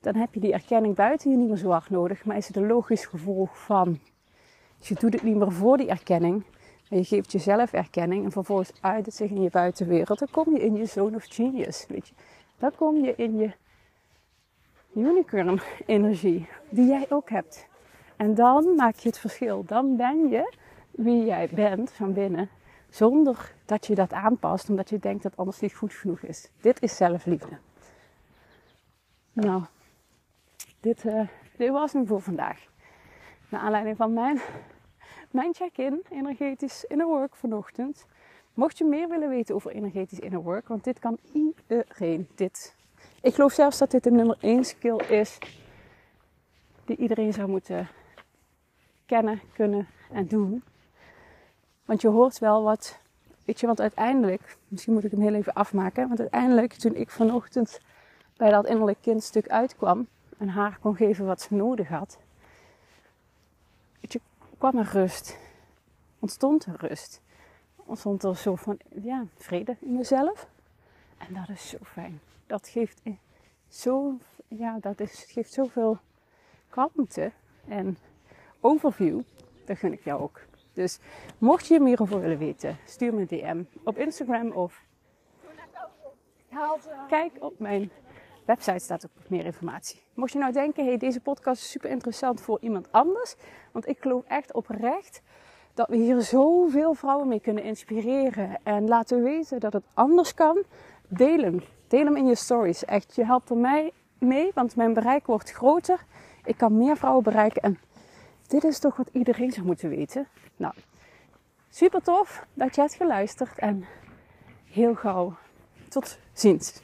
dan 0.00 0.14
heb 0.14 0.34
je 0.34 0.40
die 0.40 0.52
erkenning 0.52 0.94
buiten 0.94 1.30
je 1.30 1.36
niet 1.36 1.48
meer 1.48 1.56
zo 1.56 1.70
hard 1.70 1.90
nodig, 1.90 2.24
maar 2.24 2.36
is 2.36 2.46
het 2.46 2.56
een 2.56 2.66
logisch 2.66 3.06
gevolg 3.06 3.64
van. 3.64 3.98
Dus 4.78 4.88
je 4.88 4.94
doet 4.94 5.12
het 5.12 5.22
niet 5.22 5.36
meer 5.36 5.52
voor 5.52 5.76
die 5.76 5.88
erkenning, 5.88 6.44
maar 6.90 6.98
je 6.98 7.04
geeft 7.04 7.32
jezelf 7.32 7.72
erkenning 7.72 8.24
en 8.24 8.32
vervolgens 8.32 8.72
uit 8.80 9.06
het 9.06 9.14
zich 9.14 9.30
in 9.30 9.42
je 9.42 9.50
buitenwereld. 9.50 10.18
Dan 10.18 10.28
kom 10.30 10.52
je 10.52 10.60
in 10.60 10.74
je 10.74 10.86
zone 10.86 11.16
of 11.16 11.24
genius, 11.28 11.86
weet 11.88 12.08
je. 12.08 12.14
Dan 12.58 12.72
kom 12.76 12.96
je 12.96 13.14
in 13.16 13.36
je 13.36 13.52
unicorn 14.94 15.60
energie, 15.86 16.48
die 16.68 16.86
jij 16.86 17.06
ook 17.08 17.30
hebt. 17.30 17.66
En 18.16 18.34
dan 18.34 18.74
maak 18.74 18.94
je 18.94 19.08
het 19.08 19.18
verschil. 19.18 19.64
Dan 19.64 19.96
ben 19.96 20.28
je 20.28 20.54
wie 20.90 21.24
jij 21.24 21.48
bent 21.54 21.92
van 21.92 22.12
binnen, 22.12 22.48
zonder 22.88 23.54
dat 23.64 23.86
je 23.86 23.94
dat 23.94 24.12
aanpast, 24.12 24.68
omdat 24.68 24.90
je 24.90 24.98
denkt 24.98 25.22
dat 25.22 25.36
anders 25.36 25.60
niet 25.60 25.74
goed 25.74 25.92
genoeg 25.92 26.20
is. 26.20 26.50
Dit 26.60 26.82
is 26.82 26.96
zelfliefde. 26.96 27.58
Nou, 29.32 29.62
dit, 30.80 31.04
uh, 31.04 31.28
dit 31.56 31.70
was 31.70 31.92
hem 31.92 32.06
voor 32.06 32.20
vandaag. 32.20 32.66
Naar 33.48 33.60
aanleiding 33.60 33.96
van 33.96 34.12
mijn, 34.12 34.40
mijn 35.30 35.54
check-in 35.54 36.02
energetisch 36.10 36.84
inner 36.84 37.06
work 37.06 37.36
vanochtend. 37.36 38.06
Mocht 38.54 38.78
je 38.78 38.84
meer 38.84 39.08
willen 39.08 39.28
weten 39.28 39.54
over 39.54 39.70
energetisch 39.70 40.18
inner 40.18 40.42
work, 40.42 40.68
want 40.68 40.84
dit 40.84 40.98
kan 40.98 41.18
iedereen. 41.32 42.28
Dit. 42.34 42.76
Ik 43.22 43.34
geloof 43.34 43.52
zelfs 43.52 43.78
dat 43.78 43.90
dit 43.90 44.02
de 44.02 44.10
nummer 44.10 44.36
1 44.40 44.64
skill 44.64 44.96
is 44.96 45.38
die 46.84 46.96
iedereen 46.96 47.32
zou 47.32 47.48
moeten 47.48 47.88
kennen, 49.06 49.40
kunnen 49.52 49.88
en 50.12 50.26
doen. 50.26 50.62
Want 51.84 52.00
je 52.00 52.08
hoort 52.08 52.38
wel 52.38 52.62
wat, 52.62 52.98
weet 53.44 53.60
je, 53.60 53.66
want 53.66 53.80
uiteindelijk, 53.80 54.56
misschien 54.68 54.92
moet 54.92 55.04
ik 55.04 55.10
hem 55.10 55.20
heel 55.20 55.34
even 55.34 55.52
afmaken, 55.52 56.08
want 56.08 56.20
uiteindelijk 56.20 56.72
toen 56.72 56.94
ik 56.94 57.10
vanochtend 57.10 57.80
bij 58.36 58.50
dat 58.50 58.66
innerlijk 58.66 58.98
kindstuk 59.00 59.48
uitkwam 59.48 60.06
en 60.38 60.48
haar 60.48 60.78
kon 60.80 60.96
geven 60.96 61.26
wat 61.26 61.40
ze 61.40 61.54
nodig 61.54 61.88
had, 61.88 62.18
weet 64.00 64.12
je, 64.12 64.20
kwam 64.58 64.78
er 64.78 64.90
rust, 64.92 65.38
ontstond 66.18 66.64
er 66.64 66.76
rust, 66.76 67.20
ontstond 67.76 68.22
er 68.22 68.36
zo 68.36 68.54
van, 68.54 68.78
ja, 69.02 69.24
vrede 69.36 69.76
in 69.80 69.96
mezelf. 69.96 70.48
En 71.18 71.34
dat 71.34 71.48
is 71.48 71.68
zo 71.68 71.78
fijn. 71.82 72.20
Dat 72.52 72.68
geeft 72.68 73.02
zo, 73.68 74.18
ja, 74.48 74.78
dat 74.80 75.00
is, 75.00 75.24
geeft 75.28 75.52
zoveel 75.52 75.98
kalmte 76.68 77.32
en 77.68 77.98
overview. 78.60 79.20
Dat 79.64 79.78
gun 79.78 79.92
ik 79.92 80.04
jou 80.04 80.20
ook. 80.20 80.40
Dus 80.72 80.98
mocht 81.38 81.66
je 81.66 81.80
meer 81.80 82.00
over 82.02 82.20
willen 82.20 82.38
weten, 82.38 82.76
stuur 82.86 83.14
me 83.14 83.20
een 83.20 83.26
DM 83.26 83.62
op 83.84 83.98
Instagram 83.98 84.50
of 84.50 84.84
kijk 87.08 87.32
op 87.38 87.58
mijn 87.58 87.90
website 88.44 88.78
staat 88.78 89.04
ook 89.04 89.28
meer 89.28 89.44
informatie. 89.44 90.02
Mocht 90.14 90.32
je 90.32 90.38
nou 90.38 90.52
denken, 90.52 90.84
hey, 90.84 90.96
deze 90.96 91.20
podcast 91.20 91.62
is 91.62 91.70
super 91.70 91.90
interessant 91.90 92.40
voor 92.40 92.58
iemand 92.60 92.92
anders, 92.92 93.34
want 93.70 93.88
ik 93.88 93.98
geloof 94.00 94.24
echt 94.24 94.52
oprecht 94.52 95.22
dat 95.74 95.88
we 95.88 95.96
hier 95.96 96.20
zoveel 96.20 96.94
vrouwen 96.94 97.28
mee 97.28 97.40
kunnen 97.40 97.64
inspireren 97.64 98.58
en 98.62 98.88
laten 98.88 99.22
weten 99.22 99.60
dat 99.60 99.72
het 99.72 99.84
anders 99.94 100.34
kan. 100.34 100.62
Deel 101.08 101.38
hem. 101.38 101.62
Deel 101.92 102.04
hem 102.04 102.16
in 102.16 102.26
je 102.26 102.34
stories. 102.34 102.84
Echt, 102.84 103.14
je 103.14 103.24
helpt 103.24 103.50
er 103.50 103.56
mij 103.56 103.92
mee, 104.18 104.50
want 104.54 104.76
mijn 104.76 104.92
bereik 104.92 105.26
wordt 105.26 105.50
groter. 105.50 106.04
Ik 106.44 106.56
kan 106.56 106.76
meer 106.76 106.96
vrouwen 106.96 107.22
bereiken 107.22 107.62
en 107.62 107.78
dit 108.46 108.64
is 108.64 108.78
toch 108.78 108.96
wat 108.96 109.08
iedereen 109.12 109.52
zou 109.52 109.66
moeten 109.66 109.88
weten. 109.88 110.28
Nou, 110.56 110.74
super 111.70 112.02
tof 112.02 112.46
dat 112.54 112.74
je 112.74 112.80
hebt 112.80 112.94
geluisterd 112.94 113.58
en 113.58 113.84
heel 114.64 114.94
gauw 114.94 115.36
tot 115.88 116.18
ziens. 116.32 116.82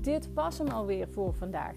Dit 0.00 0.32
was 0.34 0.58
hem 0.58 0.68
alweer 0.68 1.08
voor 1.08 1.34
vandaag. 1.34 1.74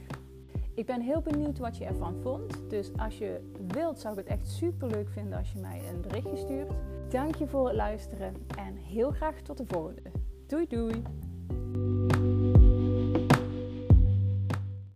Ik 0.75 0.85
ben 0.85 1.01
heel 1.01 1.21
benieuwd 1.21 1.57
wat 1.57 1.77
je 1.77 1.85
ervan 1.85 2.15
vond. 2.21 2.69
Dus 2.69 2.91
als 2.97 3.17
je 3.17 3.51
wilt, 3.67 3.99
zou 3.99 4.19
ik 4.19 4.27
het 4.27 4.39
echt 4.39 4.47
super 4.47 4.87
leuk 4.87 5.09
vinden 5.09 5.37
als 5.37 5.51
je 5.51 5.59
mij 5.59 5.81
een 5.89 6.01
berichtje 6.01 6.37
stuurt. 6.37 6.71
Dank 7.09 7.35
je 7.35 7.47
voor 7.47 7.67
het 7.67 7.75
luisteren 7.75 8.33
en 8.57 8.75
heel 8.75 9.11
graag 9.11 9.41
tot 9.41 9.57
de 9.57 9.65
volgende. 9.65 10.11
Doei 10.47 10.67
doei! 10.67 11.03